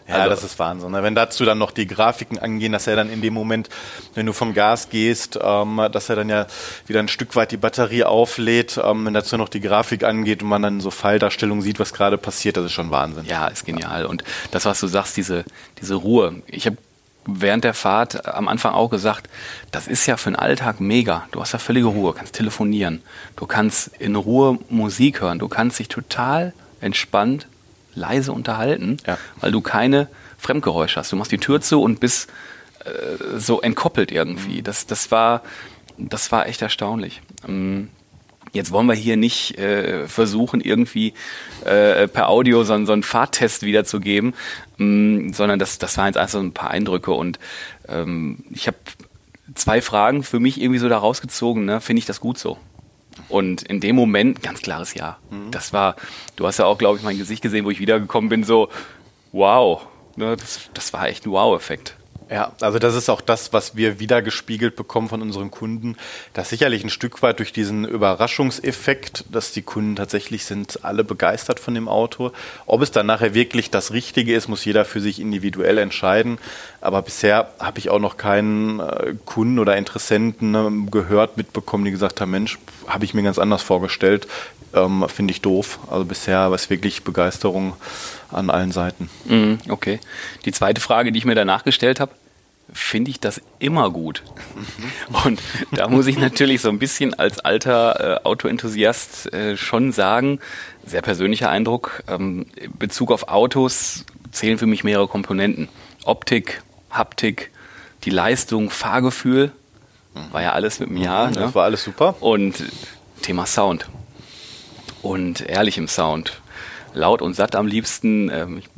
Ja, 0.09 0.15
also, 0.15 0.29
das 0.29 0.43
ist 0.43 0.57
Wahnsinn. 0.57 0.91
Ne? 0.91 1.03
Wenn 1.03 1.13
dazu 1.13 1.45
dann 1.45 1.59
noch 1.59 1.69
die 1.69 1.85
Grafiken 1.85 2.39
angehen, 2.39 2.71
dass 2.71 2.87
er 2.87 2.95
dann 2.95 3.11
in 3.11 3.21
dem 3.21 3.33
Moment, 3.33 3.69
wenn 4.15 4.25
du 4.25 4.33
vom 4.33 4.55
Gas 4.55 4.89
gehst, 4.89 5.39
ähm, 5.41 5.79
dass 5.91 6.09
er 6.09 6.15
dann 6.15 6.29
ja 6.29 6.47
wieder 6.87 6.99
ein 6.99 7.07
Stück 7.07 7.35
weit 7.35 7.51
die 7.51 7.57
Batterie 7.57 8.03
auflädt, 8.03 8.79
ähm, 8.83 9.05
wenn 9.05 9.13
dazu 9.13 9.37
noch 9.37 9.49
die 9.49 9.59
Grafik 9.59 10.03
angeht 10.03 10.41
und 10.41 10.49
man 10.49 10.63
dann 10.63 10.81
so 10.81 10.89
Falldarstellungen 10.89 11.61
sieht, 11.61 11.79
was 11.79 11.93
gerade 11.93 12.17
passiert, 12.17 12.57
das 12.57 12.65
ist 12.65 12.71
schon 12.71 12.89
Wahnsinn. 12.89 13.25
Ja, 13.25 13.47
ist 13.47 13.65
genial. 13.65 14.05
Und 14.05 14.23
das, 14.49 14.65
was 14.65 14.79
du 14.79 14.87
sagst, 14.87 15.15
diese, 15.15 15.45
diese 15.79 15.93
Ruhe. 15.93 16.41
Ich 16.47 16.65
habe 16.65 16.77
während 17.25 17.63
der 17.63 17.75
Fahrt 17.75 18.25
am 18.27 18.47
Anfang 18.47 18.73
auch 18.73 18.89
gesagt, 18.89 19.29
das 19.69 19.87
ist 19.87 20.07
ja 20.07 20.17
für 20.17 20.31
den 20.31 20.37
Alltag 20.37 20.79
mega. 20.79 21.27
Du 21.31 21.39
hast 21.39 21.51
ja 21.51 21.59
völlige 21.59 21.87
Ruhe, 21.87 22.13
kannst 22.13 22.33
telefonieren, 22.33 23.03
du 23.35 23.45
kannst 23.45 23.89
in 23.99 24.15
Ruhe 24.15 24.57
Musik 24.69 25.21
hören, 25.21 25.37
du 25.37 25.47
kannst 25.47 25.77
dich 25.77 25.87
total 25.87 26.53
entspannt 26.81 27.47
leise 27.99 28.31
unterhalten, 28.31 28.97
ja. 29.05 29.17
weil 29.39 29.51
du 29.51 29.61
keine 29.61 30.07
Fremdgeräusche 30.37 30.99
hast. 30.99 31.11
Du 31.11 31.15
machst 31.15 31.31
die 31.31 31.37
Tür 31.37 31.61
zu 31.61 31.81
und 31.81 31.99
bist 31.99 32.29
äh, 32.85 33.37
so 33.37 33.61
entkoppelt 33.61 34.11
irgendwie. 34.11 34.59
Mhm. 34.59 34.63
Das, 34.63 34.87
das, 34.87 35.11
war, 35.11 35.43
das 35.97 36.31
war 36.31 36.47
echt 36.47 36.61
erstaunlich. 36.61 37.21
Ähm, 37.47 37.89
Jetzt 38.51 38.71
wollen 38.71 38.87
wir 38.87 38.95
hier 38.95 39.17
nicht 39.17 39.57
äh, 39.57 40.07
versuchen, 40.07 40.61
irgendwie 40.61 41.13
äh, 41.65 42.07
per 42.07 42.29
Audio 42.29 42.63
so, 42.63 42.83
so 42.85 42.93
einen 42.93 43.03
Fahrtest 43.03 43.63
wiederzugeben, 43.63 44.33
ähm, 44.79 45.33
sondern 45.33 45.59
das, 45.59 45.77
das 45.77 45.97
waren 45.97 46.07
jetzt 46.07 46.17
einfach 46.17 46.31
so 46.31 46.39
ein 46.39 46.53
paar 46.53 46.71
Eindrücke. 46.71 47.11
Und 47.11 47.37
ähm, 47.87 48.43
ich 48.49 48.67
habe 48.67 48.77
zwei 49.53 49.81
Fragen 49.81 50.23
für 50.23 50.39
mich 50.39 50.59
irgendwie 50.59 50.79
so 50.79 50.89
da 50.89 50.97
rausgezogen. 50.97 51.65
Ne? 51.65 51.79
Finde 51.81 51.99
ich 51.99 52.05
das 52.05 52.19
gut 52.19 52.39
so? 52.39 52.57
Und 53.27 53.63
in 53.63 53.79
dem 53.79 53.95
Moment, 53.95 54.41
ganz 54.41 54.61
klares 54.61 54.93
Ja. 54.93 55.17
Mhm. 55.29 55.51
Das 55.51 55.73
war, 55.73 55.95
du 56.35 56.47
hast 56.47 56.59
ja 56.59 56.65
auch, 56.65 56.77
glaube 56.77 56.97
ich, 56.97 57.03
mein 57.03 57.17
Gesicht 57.17 57.41
gesehen, 57.41 57.65
wo 57.65 57.71
ich 57.71 57.79
wiedergekommen 57.79 58.29
bin, 58.29 58.43
so, 58.43 58.69
wow. 59.31 59.85
Ne, 60.15 60.35
das, 60.35 60.69
das 60.73 60.91
war 60.93 61.07
echt 61.07 61.25
ein 61.25 61.31
Wow-Effekt. 61.31 61.95
Ja, 62.31 62.51
also 62.61 62.77
das 62.77 62.93
ist 62.93 63.09
auch 63.09 63.21
das, 63.21 63.53
was 63.53 63.75
wir 63.75 63.99
wieder 63.99 64.21
gespiegelt 64.21 64.75
bekommen 64.75 65.09
von 65.09 65.23
unseren 65.23 65.49
Kunden. 65.49 65.97
Das 66.33 66.49
sicherlich 66.49 66.83
ein 66.83 66.91
Stück 66.91 67.23
weit 67.23 67.39
durch 67.39 67.51
diesen 67.53 67.85
Überraschungseffekt, 67.85 69.25
dass 69.31 69.51
die 69.51 69.63
Kunden 69.63 69.95
tatsächlich 69.95 70.45
sind 70.45 70.85
alle 70.85 71.03
begeistert 71.03 71.59
von 71.59 71.73
dem 71.73 71.87
Auto. 71.87 72.31
Ob 72.67 72.83
es 72.83 72.91
dann 72.91 73.07
nachher 73.07 73.33
wirklich 73.33 73.71
das 73.71 73.93
Richtige 73.93 74.35
ist, 74.35 74.47
muss 74.47 74.63
jeder 74.63 74.85
für 74.85 75.01
sich 75.01 75.19
individuell 75.19 75.79
entscheiden. 75.79 76.37
Aber 76.81 77.01
bisher 77.01 77.51
habe 77.57 77.79
ich 77.79 77.89
auch 77.89 77.99
noch 77.99 78.17
keinen 78.17 78.79
äh, 78.79 79.15
Kunden 79.25 79.57
oder 79.57 79.75
Interessenten 79.75 80.51
ne, 80.51 80.71
gehört, 80.91 81.35
mitbekommen, 81.35 81.85
die 81.85 81.91
gesagt 81.91 82.21
haben, 82.21 82.29
Mensch, 82.29 82.59
habe 82.85 83.05
ich 83.05 83.15
mir 83.15 83.23
ganz 83.23 83.39
anders 83.39 83.63
vorgestellt. 83.63 84.27
Ähm, 84.75 85.03
Finde 85.09 85.31
ich 85.31 85.41
doof. 85.41 85.79
Also 85.89 86.05
bisher 86.05 86.49
war 86.49 86.53
es 86.53 86.69
wirklich 86.69 87.03
Begeisterung 87.03 87.73
an 88.31 88.49
allen 88.49 88.71
Seiten. 88.71 89.09
Mhm, 89.25 89.59
okay. 89.69 89.99
Die 90.45 90.51
zweite 90.51 90.81
Frage, 90.81 91.11
die 91.11 91.19
ich 91.19 91.25
mir 91.25 91.35
danach 91.35 91.63
gestellt 91.63 91.99
habe, 91.99 92.11
finde 92.71 93.11
ich 93.11 93.19
das 93.19 93.41
immer 93.57 93.89
gut. 93.89 94.23
Und 95.25 95.41
da 95.71 95.87
muss 95.87 96.07
ich 96.07 96.17
natürlich 96.17 96.61
so 96.61 96.69
ein 96.69 96.79
bisschen 96.79 97.13
als 97.13 97.39
alter 97.39 98.19
äh, 98.21 98.23
Autoenthusiast 98.25 99.33
äh, 99.33 99.57
schon 99.57 99.91
sagen, 99.91 100.39
sehr 100.85 101.01
persönlicher 101.01 101.49
Eindruck, 101.49 102.03
ähm, 102.07 102.45
Bezug 102.77 103.11
auf 103.11 103.27
Autos 103.27 104.05
zählen 104.31 104.57
für 104.57 104.67
mich 104.67 104.83
mehrere 104.83 105.07
Komponenten. 105.07 105.69
Optik, 106.05 106.61
Haptik, 106.91 107.51
die 108.03 108.09
Leistung, 108.09 108.69
Fahrgefühl, 108.69 109.51
mhm. 110.13 110.31
war 110.31 110.41
ja 110.41 110.53
alles 110.53 110.79
mit 110.79 110.89
dem 110.89 110.97
Jahr. 110.97 111.29
Mhm, 111.29 111.33
das 111.33 111.45
ne? 111.47 111.55
war 111.55 111.63
alles 111.63 111.83
super. 111.83 112.15
Und 112.19 112.63
Thema 113.21 113.45
Sound. 113.45 113.87
Und 115.01 115.41
ehrlichem 115.41 115.87
Sound. 115.87 116.41
Laut 116.93 117.21
und 117.21 117.33
satt 117.35 117.55
am 117.55 117.67
liebsten. 117.67 118.29
Ähm, 118.29 118.57
ich 118.59 118.69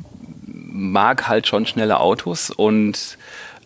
mag 0.46 1.28
halt 1.28 1.46
schon 1.46 1.66
schnelle 1.66 2.00
Autos 2.00 2.50
und 2.50 3.18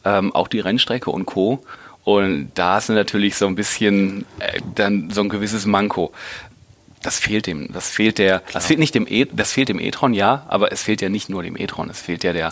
ähm, 0.04 0.34
auch 0.34 0.48
die 0.48 0.60
Rennstrecke 0.60 1.10
und 1.10 1.26
Co. 1.26 1.62
Und 2.04 2.52
da 2.54 2.78
ist 2.78 2.88
natürlich 2.88 3.36
so 3.36 3.46
ein 3.46 3.56
bisschen 3.56 4.24
äh, 4.38 4.60
dann 4.74 5.10
so 5.10 5.22
ein 5.22 5.28
gewisses 5.28 5.66
Manko. 5.66 6.12
Das 7.02 7.18
fehlt 7.18 7.46
dem, 7.46 7.72
das 7.72 7.90
fehlt 7.90 8.18
der, 8.18 8.40
Klar. 8.40 8.52
das 8.54 8.66
fehlt 8.66 8.78
nicht 8.78 8.94
dem 8.94 9.06
e, 9.08 9.26
das 9.26 9.52
fehlt 9.52 9.68
dem 9.68 9.78
e-tron, 9.78 10.14
ja, 10.14 10.44
aber 10.48 10.72
es 10.72 10.82
fehlt 10.82 11.00
ja 11.00 11.08
nicht 11.08 11.28
nur 11.28 11.42
dem 11.42 11.56
e-tron, 11.56 11.88
es 11.90 12.00
fehlt 12.00 12.24
ja 12.24 12.32
der 12.32 12.50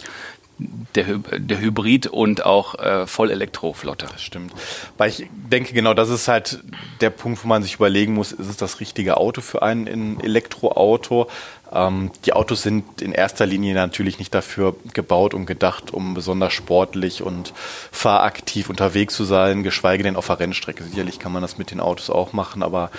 der, 0.59 1.05
der 1.39 1.61
Hybrid- 1.61 2.07
und 2.07 2.45
auch 2.45 2.77
äh, 2.79 3.07
Vollelektroflotte. 3.07 4.07
Das 4.11 4.23
stimmt. 4.23 4.53
Weil 4.97 5.11
ich 5.11 5.27
denke, 5.33 5.73
genau 5.73 5.95
das 5.95 6.11
ist 6.11 6.29
halt 6.29 6.61
der 7.01 7.11
Punkt, 7.11 7.43
wo 7.43 7.49
man 7.49 7.63
sich 7.63 7.75
überlegen 7.75 8.15
muss, 8.15 8.33
ist 8.33 8.49
es 8.49 8.57
das 8.57 8.81
richtige 8.81 9.17
Auto 9.17 9.41
für 9.41 9.63
ein 9.63 10.21
Elektroauto? 10.21 11.29
Ähm, 11.75 12.11
die 12.25 12.33
Autos 12.33 12.63
sind 12.63 13.03
in 13.03 13.13
erster 13.13 13.47
Linie 13.47 13.75
natürlich 13.75 14.19
nicht 14.19 14.35
dafür 14.35 14.77
gebaut 14.93 15.35
und 15.35 15.47
gedacht, 15.47 15.93
um 15.93 16.15
besonders 16.15 16.53
sportlich 16.53 17.23
und 17.23 17.53
fahraktiv 17.91 18.71
unterwegs 18.71 19.15
zu 19.15 19.25
sein, 19.25 19.63
geschweige 19.63 20.05
denn 20.05 20.17
auf 20.17 20.29
der 20.29 20.39
Rennstrecke. 20.39 20.85
Sicherlich 20.85 21.19
kann 21.19 21.33
man 21.33 21.43
das 21.43 21.59
mit 21.59 21.71
den 21.71 21.81
Autos 21.81 22.11
auch 22.11 22.33
machen, 22.33 22.63
aber 22.63 22.91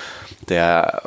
der 0.50 1.04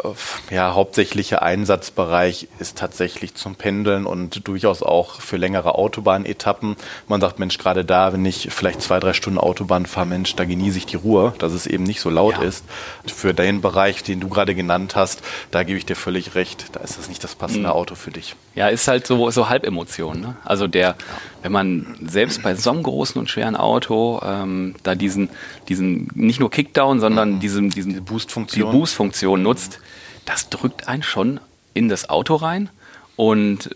ja, 0.50 0.74
hauptsächliche 0.74 1.42
Einsatzbereich 1.42 2.48
ist 2.58 2.78
tatsächlich 2.78 3.34
zum 3.34 3.54
Pendeln 3.54 4.06
und 4.06 4.48
durchaus 4.48 4.82
auch 4.82 5.20
für 5.20 5.36
längere 5.36 5.74
Autobahnetappen. 5.74 6.76
Man 7.06 7.20
sagt, 7.20 7.38
Mensch, 7.38 7.58
gerade 7.58 7.84
da, 7.84 8.12
wenn 8.12 8.24
ich 8.24 8.48
vielleicht 8.50 8.80
zwei, 8.80 8.98
drei 8.98 9.12
Stunden 9.12 9.38
Autobahn 9.38 9.86
fahre, 9.86 10.06
Mensch, 10.06 10.34
da 10.36 10.44
genieße 10.44 10.78
ich 10.78 10.86
die 10.86 10.96
Ruhe, 10.96 11.34
dass 11.38 11.52
es 11.52 11.66
eben 11.66 11.84
nicht 11.84 12.00
so 12.00 12.08
laut 12.08 12.38
ja. 12.38 12.42
ist. 12.42 12.64
Für 13.06 13.34
den 13.34 13.60
Bereich, 13.60 14.02
den 14.02 14.20
du 14.20 14.28
gerade 14.28 14.54
genannt 14.54 14.96
hast, 14.96 15.22
da 15.50 15.62
gebe 15.62 15.78
ich 15.78 15.86
dir 15.86 15.96
völlig 15.96 16.34
recht. 16.34 16.66
Da 16.72 16.80
ist 16.80 16.98
das 16.98 17.08
nicht 17.08 17.22
das 17.22 17.34
passende 17.34 17.57
mhm. 17.60 17.66
Auto 17.66 17.94
für 17.94 18.10
dich. 18.10 18.36
Ja, 18.54 18.68
ist 18.68 18.88
halt 18.88 19.06
so, 19.06 19.30
so 19.30 19.48
Halbemotion. 19.48 20.20
Ne? 20.20 20.36
Also 20.44 20.66
der, 20.66 20.96
wenn 21.42 21.52
man 21.52 21.96
selbst 22.06 22.42
bei 22.42 22.54
so 22.54 22.70
einem 22.70 22.82
großen 22.82 23.18
und 23.18 23.30
schweren 23.30 23.56
Auto 23.56 24.20
ähm, 24.24 24.74
da 24.82 24.94
diesen, 24.94 25.28
diesen 25.68 26.08
nicht 26.14 26.40
nur 26.40 26.50
Kickdown, 26.50 27.00
sondern 27.00 27.34
mhm. 27.34 27.40
diesen, 27.40 27.70
diesen 27.70 27.94
die 27.94 28.00
Boost-Funktion 28.00 28.72
Boost 28.72 28.98
nutzt, 29.22 29.80
das 30.24 30.48
drückt 30.50 30.88
einen 30.88 31.02
schon 31.02 31.40
in 31.74 31.88
das 31.88 32.10
Auto 32.10 32.34
rein. 32.36 32.68
Und 33.16 33.70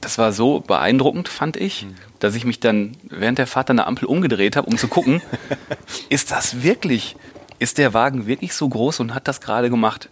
das 0.00 0.18
war 0.18 0.32
so 0.32 0.60
beeindruckend, 0.60 1.28
fand 1.28 1.56
ich, 1.56 1.84
mhm. 1.84 1.94
dass 2.18 2.34
ich 2.34 2.44
mich 2.44 2.60
dann 2.60 2.96
während 3.04 3.38
der 3.38 3.46
Fahrt 3.46 3.70
an 3.70 3.76
der 3.76 3.86
Ampel 3.86 4.06
umgedreht 4.06 4.56
habe, 4.56 4.68
um 4.68 4.78
zu 4.78 4.88
gucken, 4.88 5.22
ist 6.08 6.30
das 6.30 6.62
wirklich, 6.62 7.16
ist 7.58 7.78
der 7.78 7.94
Wagen 7.94 8.26
wirklich 8.26 8.54
so 8.54 8.68
groß 8.68 9.00
und 9.00 9.14
hat 9.14 9.28
das 9.28 9.40
gerade 9.40 9.70
gemacht? 9.70 10.08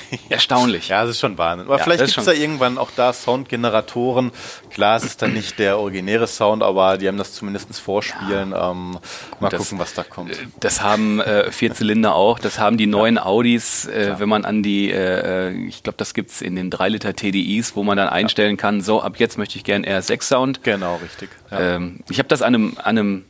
Erstaunlich. 0.28 0.88
ja, 0.88 1.02
das 1.02 1.12
ist 1.12 1.20
schon 1.20 1.38
Wahnsinn. 1.38 1.66
Aber 1.66 1.78
ja, 1.78 1.84
vielleicht 1.84 2.04
gibt 2.04 2.18
es 2.18 2.24
da 2.24 2.32
irgendwann 2.32 2.78
auch 2.78 2.90
da 2.94 3.12
Soundgeneratoren. 3.12 4.32
Klar, 4.70 4.96
es 4.96 5.04
ist 5.04 5.22
dann 5.22 5.32
nicht 5.34 5.58
der 5.58 5.78
originäre 5.78 6.26
Sound, 6.26 6.62
aber 6.62 6.98
die 6.98 7.08
haben 7.08 7.18
das 7.18 7.32
zumindest 7.34 7.78
vorspielen. 7.78 8.52
Ja. 8.52 8.70
Ähm, 8.70 8.98
mal 9.40 9.48
das, 9.48 9.60
gucken, 9.60 9.78
was 9.78 9.94
da 9.94 10.02
kommt. 10.02 10.32
Äh, 10.32 10.46
das 10.60 10.82
haben 10.82 11.20
äh, 11.20 11.50
Vierzylinder 11.50 12.14
auch. 12.14 12.38
Das 12.38 12.58
haben 12.58 12.76
die 12.76 12.86
neuen 12.86 13.16
ja. 13.16 13.26
Audis, 13.26 13.86
äh, 13.86 14.14
wenn 14.18 14.28
man 14.28 14.44
an 14.44 14.62
die, 14.62 14.90
äh, 14.90 15.48
äh 15.48 15.66
ich 15.66 15.82
glaube, 15.82 15.98
das 15.98 16.14
gibt 16.14 16.30
es 16.30 16.42
in 16.42 16.56
den 16.56 16.70
3 16.70 16.88
Liter 16.90 17.14
TDIs, 17.14 17.76
wo 17.76 17.82
man 17.82 17.96
dann 17.96 18.08
einstellen 18.08 18.56
kann, 18.56 18.80
so 18.80 19.02
ab 19.02 19.16
jetzt 19.18 19.38
möchte 19.38 19.56
ich 19.56 19.64
gerne 19.64 19.86
R6 19.86 20.22
Sound. 20.22 20.64
Genau, 20.64 20.96
richtig. 20.96 21.30
Ähm, 21.50 22.00
ich 22.08 22.18
habe 22.18 22.28
das 22.28 22.42
an 22.42 22.54
einem, 22.54 22.78
an 22.78 22.98
einem 22.98 23.24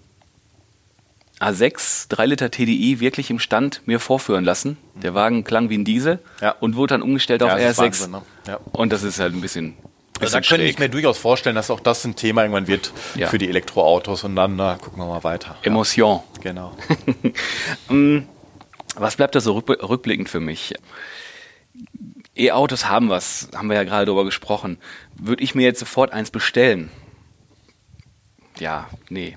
A6 1.42 2.08
3 2.08 2.26
Liter 2.26 2.50
TDI 2.50 3.00
wirklich 3.00 3.30
im 3.30 3.38
Stand 3.38 3.82
mir 3.86 4.00
vorführen 4.00 4.44
lassen. 4.44 4.76
Der 4.94 5.14
Wagen 5.14 5.44
klang 5.44 5.70
wie 5.70 5.78
ein 5.78 5.84
Diesel 5.84 6.20
ja. 6.40 6.52
und 6.60 6.76
wurde 6.76 6.94
dann 6.94 7.02
umgestellt 7.02 7.42
auf 7.42 7.50
ja, 7.50 7.56
R6. 7.56 7.78
Wahnsinn, 7.78 8.10
ne? 8.12 8.22
ja. 8.46 8.60
Und 8.72 8.92
das 8.92 9.02
ist 9.02 9.18
halt 9.18 9.34
ein 9.34 9.40
bisschen. 9.40 9.74
Also 10.20 10.34
da 10.34 10.40
könnte 10.40 10.64
ich 10.64 10.78
mir 10.78 10.88
durchaus 10.88 11.18
vorstellen, 11.18 11.56
dass 11.56 11.70
auch 11.70 11.80
das 11.80 12.04
ein 12.04 12.14
Thema 12.14 12.42
irgendwann 12.42 12.68
wird 12.68 12.92
ja. 13.16 13.26
für 13.26 13.38
die 13.38 13.48
Elektroautos 13.48 14.22
und 14.22 14.36
dann 14.36 14.54
na, 14.54 14.76
gucken 14.76 14.98
wir 14.98 15.06
mal 15.06 15.24
weiter. 15.24 15.56
Emotion. 15.62 16.20
Genau. 16.40 16.76
Mm, 17.88 18.18
was 18.94 19.16
bleibt 19.16 19.34
da 19.34 19.40
so 19.40 19.54
rückblickend 19.54 20.28
für 20.28 20.38
mich? 20.38 20.74
E-Autos 22.36 22.88
haben 22.88 23.10
was, 23.10 23.48
haben 23.54 23.68
wir 23.68 23.76
ja 23.76 23.84
gerade 23.84 24.06
darüber 24.06 24.24
gesprochen. 24.24 24.78
Würde 25.16 25.42
ich 25.42 25.54
mir 25.54 25.62
jetzt 25.62 25.80
sofort 25.80 26.12
eins 26.12 26.30
bestellen? 26.30 26.90
Ja, 28.58 28.88
nee. 29.08 29.36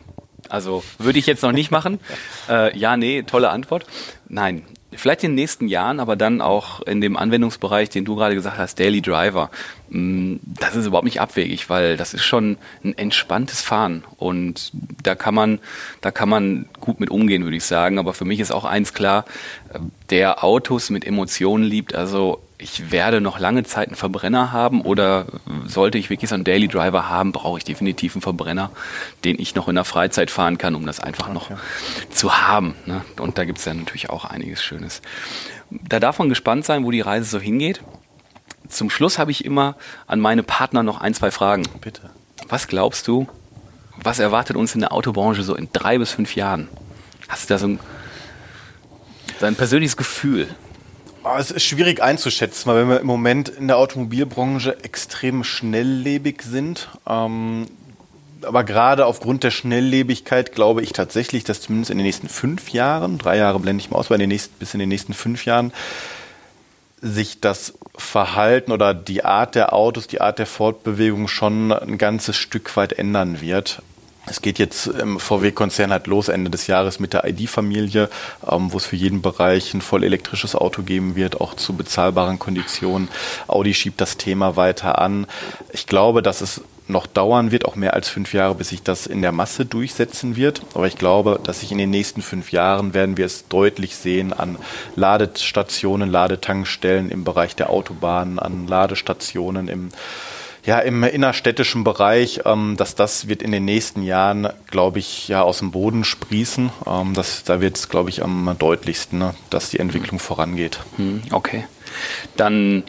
Also 0.49 0.83
würde 0.97 1.19
ich 1.19 1.25
jetzt 1.25 1.43
noch 1.43 1.51
nicht 1.51 1.71
machen. 1.71 1.99
Äh, 2.47 2.77
ja, 2.77 2.95
nee, 2.95 3.23
tolle 3.23 3.49
Antwort. 3.49 3.87
Nein, 4.27 4.63
vielleicht 4.97 5.23
in 5.23 5.31
den 5.31 5.35
nächsten 5.35 5.67
Jahren, 5.67 5.99
aber 5.99 6.15
dann 6.15 6.41
auch 6.41 6.81
in 6.81 7.01
dem 7.01 7.17
Anwendungsbereich, 7.17 7.89
den 7.89 8.05
du 8.05 8.15
gerade 8.15 8.35
gesagt 8.35 8.57
hast, 8.57 8.79
Daily 8.79 9.01
Driver. 9.01 9.49
Mm, 9.89 10.35
das 10.45 10.75
ist 10.75 10.85
überhaupt 10.85 11.05
nicht 11.05 11.21
abwegig, 11.21 11.69
weil 11.69 11.97
das 11.97 12.13
ist 12.13 12.23
schon 12.23 12.57
ein 12.83 12.97
entspanntes 12.97 13.61
Fahren 13.61 14.03
und 14.17 14.71
da 15.03 15.15
kann 15.15 15.33
man, 15.33 15.59
da 16.01 16.11
kann 16.11 16.29
man 16.29 16.67
gut 16.79 16.99
mit 16.99 17.09
umgehen, 17.09 17.43
würde 17.43 17.57
ich 17.57 17.65
sagen. 17.65 17.99
Aber 17.99 18.13
für 18.13 18.25
mich 18.25 18.39
ist 18.39 18.51
auch 18.51 18.65
eins 18.65 18.93
klar, 18.93 19.25
äh, 19.73 19.79
der 20.09 20.43
Autos 20.43 20.89
mit 20.89 21.05
Emotionen 21.05 21.63
liebt, 21.63 21.95
also 21.95 22.41
ich 22.65 22.91
werde 22.91 23.21
noch 23.21 23.37
lange 23.37 23.63
Zeit 23.63 23.89
einen 23.89 23.95
Verbrenner 23.95 24.51
haben 24.51 24.81
oder 24.81 25.27
sollte 25.67 25.99
ich 25.99 26.09
wirklich 26.09 26.29
so 26.29 26.33
einen 26.33 26.43
Daily 26.43 26.67
Driver 26.67 27.09
haben, 27.09 27.31
brauche 27.31 27.59
ich 27.59 27.63
definitiv 27.63 28.15
einen 28.15 28.23
Verbrenner, 28.23 28.71
den 29.23 29.39
ich 29.39 29.53
noch 29.53 29.67
in 29.67 29.75
der 29.75 29.85
Freizeit 29.85 30.31
fahren 30.31 30.57
kann, 30.57 30.73
um 30.73 30.83
das 30.87 30.99
einfach 30.99 31.31
noch 31.31 31.51
okay. 31.51 31.59
zu 32.09 32.35
haben. 32.35 32.73
Ne? 32.87 33.05
Und 33.19 33.37
da 33.37 33.45
gibt 33.45 33.59
es 33.59 33.65
ja 33.65 33.73
natürlich 33.75 34.09
auch 34.09 34.25
einiges 34.25 34.63
Schönes. 34.63 35.03
Da 35.69 35.99
darf 35.99 36.17
man 36.17 36.27
gespannt 36.27 36.65
sein, 36.65 36.83
wo 36.83 36.89
die 36.89 37.01
Reise 37.01 37.29
so 37.29 37.39
hingeht. 37.39 37.81
Zum 38.67 38.89
Schluss 38.89 39.19
habe 39.19 39.29
ich 39.29 39.45
immer 39.45 39.75
an 40.07 40.19
meine 40.19 40.41
Partner 40.41 40.81
noch 40.81 41.01
ein, 41.01 41.13
zwei 41.13 41.29
Fragen. 41.29 41.67
Bitte. 41.81 42.09
Was 42.49 42.67
glaubst 42.67 43.07
du, 43.07 43.27
was 44.01 44.17
erwartet 44.17 44.55
uns 44.55 44.73
in 44.73 44.81
der 44.81 44.91
Autobranche 44.91 45.43
so 45.43 45.53
in 45.53 45.69
drei 45.71 45.99
bis 45.99 46.13
fünf 46.13 46.35
Jahren? 46.35 46.67
Hast 47.27 47.47
du 47.47 47.53
da 47.53 47.59
so 47.59 47.67
ein, 47.67 47.79
so 49.39 49.45
ein 49.45 49.55
persönliches 49.55 49.97
Gefühl? 49.97 50.47
Ah, 51.25 51.39
es 51.39 51.49
ist 51.49 51.63
schwierig 51.63 52.03
einzuschätzen, 52.03 52.71
weil 52.71 52.87
wir 52.87 52.99
im 52.99 53.07
Moment 53.07 53.49
in 53.49 53.67
der 53.67 53.77
Automobilbranche 53.77 54.83
extrem 54.83 55.43
schnelllebig 55.43 56.43
sind. 56.43 56.89
Ähm, 57.07 57.65
aber 58.43 58.63
gerade 58.63 59.07
aufgrund 59.07 59.43
der 59.43 59.49
Schnelllebigkeit 59.49 60.51
glaube 60.53 60.83
ich 60.83 60.93
tatsächlich, 60.93 61.43
dass 61.43 61.61
zumindest 61.61 61.89
in 61.89 61.97
den 61.97 62.05
nächsten 62.05 62.29
fünf 62.29 62.69
Jahren, 62.69 63.17
drei 63.17 63.37
Jahre 63.37 63.59
blende 63.59 63.81
ich 63.81 63.89
mal 63.89 63.97
aus, 63.97 64.05
aber 64.05 64.15
in 64.15 64.19
den 64.19 64.29
nächsten, 64.29 64.53
bis 64.59 64.75
in 64.75 64.79
den 64.79 64.89
nächsten 64.89 65.15
fünf 65.15 65.45
Jahren 65.45 65.73
sich 67.01 67.41
das 67.41 67.73
Verhalten 67.97 68.71
oder 68.71 68.93
die 68.93 69.25
Art 69.25 69.55
der 69.55 69.73
Autos, 69.73 70.05
die 70.05 70.21
Art 70.21 70.37
der 70.37 70.45
Fortbewegung 70.45 71.27
schon 71.27 71.71
ein 71.71 71.97
ganzes 71.97 72.35
Stück 72.37 72.77
weit 72.77 72.93
ändern 72.93 73.41
wird. 73.41 73.81
Es 74.27 74.41
geht 74.41 74.59
jetzt 74.59 74.87
im 74.87 75.19
VW-Konzern 75.19 75.91
halt 75.91 76.07
los 76.07 76.29
Ende 76.29 76.49
des 76.49 76.67
Jahres 76.67 76.99
mit 76.99 77.13
der 77.13 77.25
ID-Familie, 77.27 78.09
ähm, 78.49 78.73
wo 78.73 78.77
es 78.77 78.85
für 78.85 78.95
jeden 78.95 79.21
Bereich 79.21 79.73
ein 79.73 79.81
voll 79.81 80.03
elektrisches 80.03 80.55
Auto 80.55 80.81
geben 80.81 81.15
wird, 81.15 81.39
auch 81.41 81.53
zu 81.53 81.73
bezahlbaren 81.73 82.39
Konditionen. 82.39 83.09
Audi 83.47 83.73
schiebt 83.73 84.01
das 84.01 84.17
Thema 84.17 84.55
weiter 84.55 84.99
an. 84.99 85.27
Ich 85.71 85.85
glaube, 85.85 86.21
dass 86.21 86.41
es 86.41 86.61
noch 86.87 87.07
dauern 87.07 87.51
wird, 87.51 87.65
auch 87.65 87.75
mehr 87.75 87.93
als 87.93 88.09
fünf 88.09 88.33
Jahre, 88.33 88.55
bis 88.55 88.69
sich 88.69 88.83
das 88.83 89.07
in 89.07 89.21
der 89.21 89.31
Masse 89.31 89.65
durchsetzen 89.65 90.35
wird. 90.35 90.61
Aber 90.73 90.87
ich 90.87 90.97
glaube, 90.97 91.39
dass 91.43 91.61
sich 91.61 91.71
in 91.71 91.77
den 91.77 91.89
nächsten 91.89 92.21
fünf 92.21 92.51
Jahren 92.51 92.93
werden 92.93 93.17
wir 93.17 93.25
es 93.25 93.47
deutlich 93.47 93.95
sehen 93.95 94.33
an 94.33 94.57
Ladestationen, 94.95 96.09
Ladetankstellen 96.09 97.09
im 97.09 97.23
Bereich 97.23 97.55
der 97.55 97.69
Autobahnen, 97.69 98.37
an 98.37 98.67
Ladestationen 98.67 99.67
im 99.67 99.89
ja, 100.65 100.79
im 100.79 101.03
innerstädtischen 101.03 101.83
Bereich, 101.83 102.41
ähm, 102.45 102.75
dass 102.77 102.95
das 102.95 103.27
wird 103.27 103.43
in 103.43 103.51
den 103.51 103.65
nächsten 103.65 104.01
Jahren, 104.01 104.49
glaube 104.67 104.99
ich, 104.99 105.27
ja 105.27 105.43
aus 105.43 105.59
dem 105.59 105.71
Boden 105.71 106.03
sprießen. 106.03 106.71
Ähm, 106.87 107.13
das, 107.13 107.43
da 107.43 107.61
wird 107.61 107.77
es, 107.77 107.89
glaube 107.89 108.09
ich, 108.09 108.23
am 108.23 108.55
deutlichsten, 108.57 109.19
ne, 109.19 109.35
dass 109.49 109.69
die 109.69 109.79
Entwicklung 109.79 110.19
vorangeht. 110.19 110.79
Hm, 110.97 111.21
okay. 111.31 111.65
Dann 112.35 112.83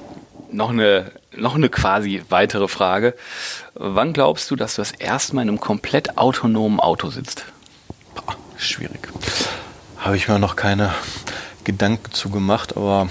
noch 0.50 0.70
eine, 0.70 1.12
noch 1.36 1.54
eine 1.54 1.68
quasi 1.68 2.22
weitere 2.30 2.66
Frage. 2.66 3.14
Wann 3.74 4.14
glaubst 4.14 4.50
du, 4.50 4.56
dass 4.56 4.76
du 4.76 4.80
das 4.80 4.92
erste 4.92 5.34
Mal 5.34 5.42
in 5.42 5.48
einem 5.48 5.60
komplett 5.60 6.16
autonomen 6.16 6.80
Auto 6.80 7.10
sitzt? 7.10 7.44
Boah, 8.14 8.36
schwierig. 8.56 9.08
Habe 9.98 10.16
ich 10.16 10.28
mir 10.28 10.38
noch 10.38 10.56
keine 10.56 10.94
Gedanken 11.64 12.12
zu 12.12 12.30
gemacht, 12.30 12.76
aber 12.76 13.08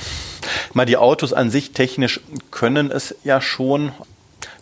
mal 0.73 0.85
die 0.85 0.97
Autos 0.97 1.33
an 1.33 1.51
sich 1.51 1.73
technisch 1.73 2.21
können 2.49 2.89
es 2.89 3.15
ja 3.23 3.41
schon. 3.41 3.91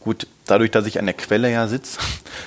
Gut, 0.04 0.28
dadurch, 0.46 0.70
dass 0.72 0.86
ich 0.86 1.00
an 1.00 1.06
der 1.06 1.13
Quelle 1.13 1.50
ja 1.50 1.68
sitze, 1.68 1.98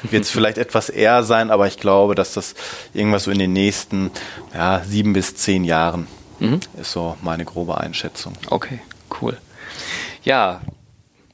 wird 0.02 0.24
es 0.24 0.30
vielleicht 0.30 0.58
etwas 0.58 0.90
eher 0.90 1.22
sein, 1.22 1.50
aber 1.50 1.66
ich 1.66 1.78
glaube, 1.78 2.14
dass 2.14 2.34
das 2.34 2.54
irgendwas 2.92 3.24
so 3.24 3.30
in 3.30 3.38
den 3.38 3.54
nächsten 3.54 4.10
ja, 4.54 4.82
sieben 4.84 5.14
bis 5.14 5.36
zehn 5.36 5.64
Jahren 5.64 6.06
mhm. 6.38 6.60
ist 6.78 6.92
so 6.92 7.16
meine 7.22 7.46
grobe 7.46 7.78
Einschätzung. 7.78 8.34
Okay, 8.50 8.80
cool. 9.22 9.38
Ja, 10.22 10.60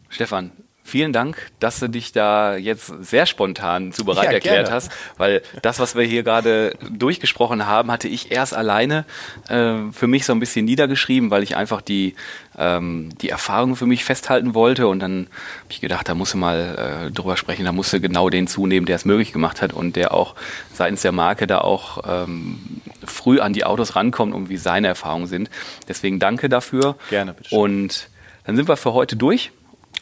Stefan, 0.09 0.53
Vielen 0.85 1.12
Dank, 1.12 1.51
dass 1.61 1.79
du 1.79 1.88
dich 1.88 2.11
da 2.12 2.57
jetzt 2.57 2.92
sehr 3.03 3.27
spontan 3.27 3.92
zu 3.92 4.05
bereit 4.05 4.25
ja, 4.25 4.31
erklärt 4.33 4.66
gerne. 4.66 4.71
hast, 4.71 4.90
weil 5.16 5.42
das, 5.62 5.79
was 5.79 5.95
wir 5.95 6.03
hier 6.03 6.25
gerade 6.25 6.75
durchgesprochen 6.90 7.66
haben, 7.66 7.90
hatte 7.92 8.09
ich 8.09 8.33
erst 8.33 8.53
alleine 8.53 9.05
äh, 9.49 9.75
für 9.92 10.09
mich 10.09 10.25
so 10.25 10.33
ein 10.33 10.40
bisschen 10.40 10.64
niedergeschrieben, 10.64 11.31
weil 11.31 11.45
ich 11.45 11.57
einfach 11.57 11.83
die, 11.83 12.16
ähm, 12.59 13.11
die 13.21 13.29
Erfahrung 13.29 13.77
für 13.77 13.87
mich 13.87 14.05
festhalten 14.05 14.55
wollte 14.55 14.88
und 14.88 14.99
dann 14.99 15.29
habe 15.61 15.71
ich 15.71 15.81
gedacht, 15.81 16.09
da 16.09 16.16
musst 16.16 16.35
du 16.35 16.38
mal 16.38 17.07
äh, 17.09 17.11
drüber 17.12 17.37
sprechen, 17.37 17.64
da 17.64 17.73
musst 17.73 17.92
du 17.92 18.01
genau 18.01 18.29
den 18.29 18.49
zunehmen, 18.49 18.85
der 18.85 18.97
es 18.97 19.05
möglich 19.05 19.33
gemacht 19.33 19.62
hat 19.62 19.73
und 19.73 19.95
der 19.95 20.12
auch 20.12 20.35
seitens 20.75 21.03
der 21.03 21.12
Marke 21.12 21.47
da 21.47 21.59
auch 21.61 22.03
ähm, 22.07 22.59
früh 23.05 23.38
an 23.38 23.53
die 23.53 23.64
Autos 23.64 23.95
rankommt 23.95 24.35
und 24.35 24.49
wie 24.49 24.57
seine 24.57 24.88
Erfahrungen 24.88 25.29
sind. 25.29 25.49
Deswegen 25.87 26.18
danke 26.18 26.49
dafür. 26.49 26.97
Gerne, 27.09 27.35
bitte. 27.35 27.55
Und 27.55 28.09
dann 28.45 28.57
sind 28.57 28.68
wir 28.68 28.77
für 28.77 28.92
heute 28.92 29.14
durch. 29.14 29.53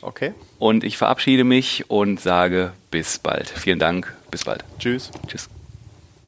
Okay. 0.01 0.33
Und 0.61 0.85
ich 0.85 0.99
verabschiede 0.99 1.43
mich 1.43 1.91
und 1.91 2.21
sage 2.21 2.73
bis 2.91 3.19
bald. 3.19 3.49
Vielen 3.49 3.79
Dank. 3.79 4.15
Bis 4.31 4.45
bald. 4.45 4.63
Tschüss. 4.79 5.11
Tschüss. 5.27 5.49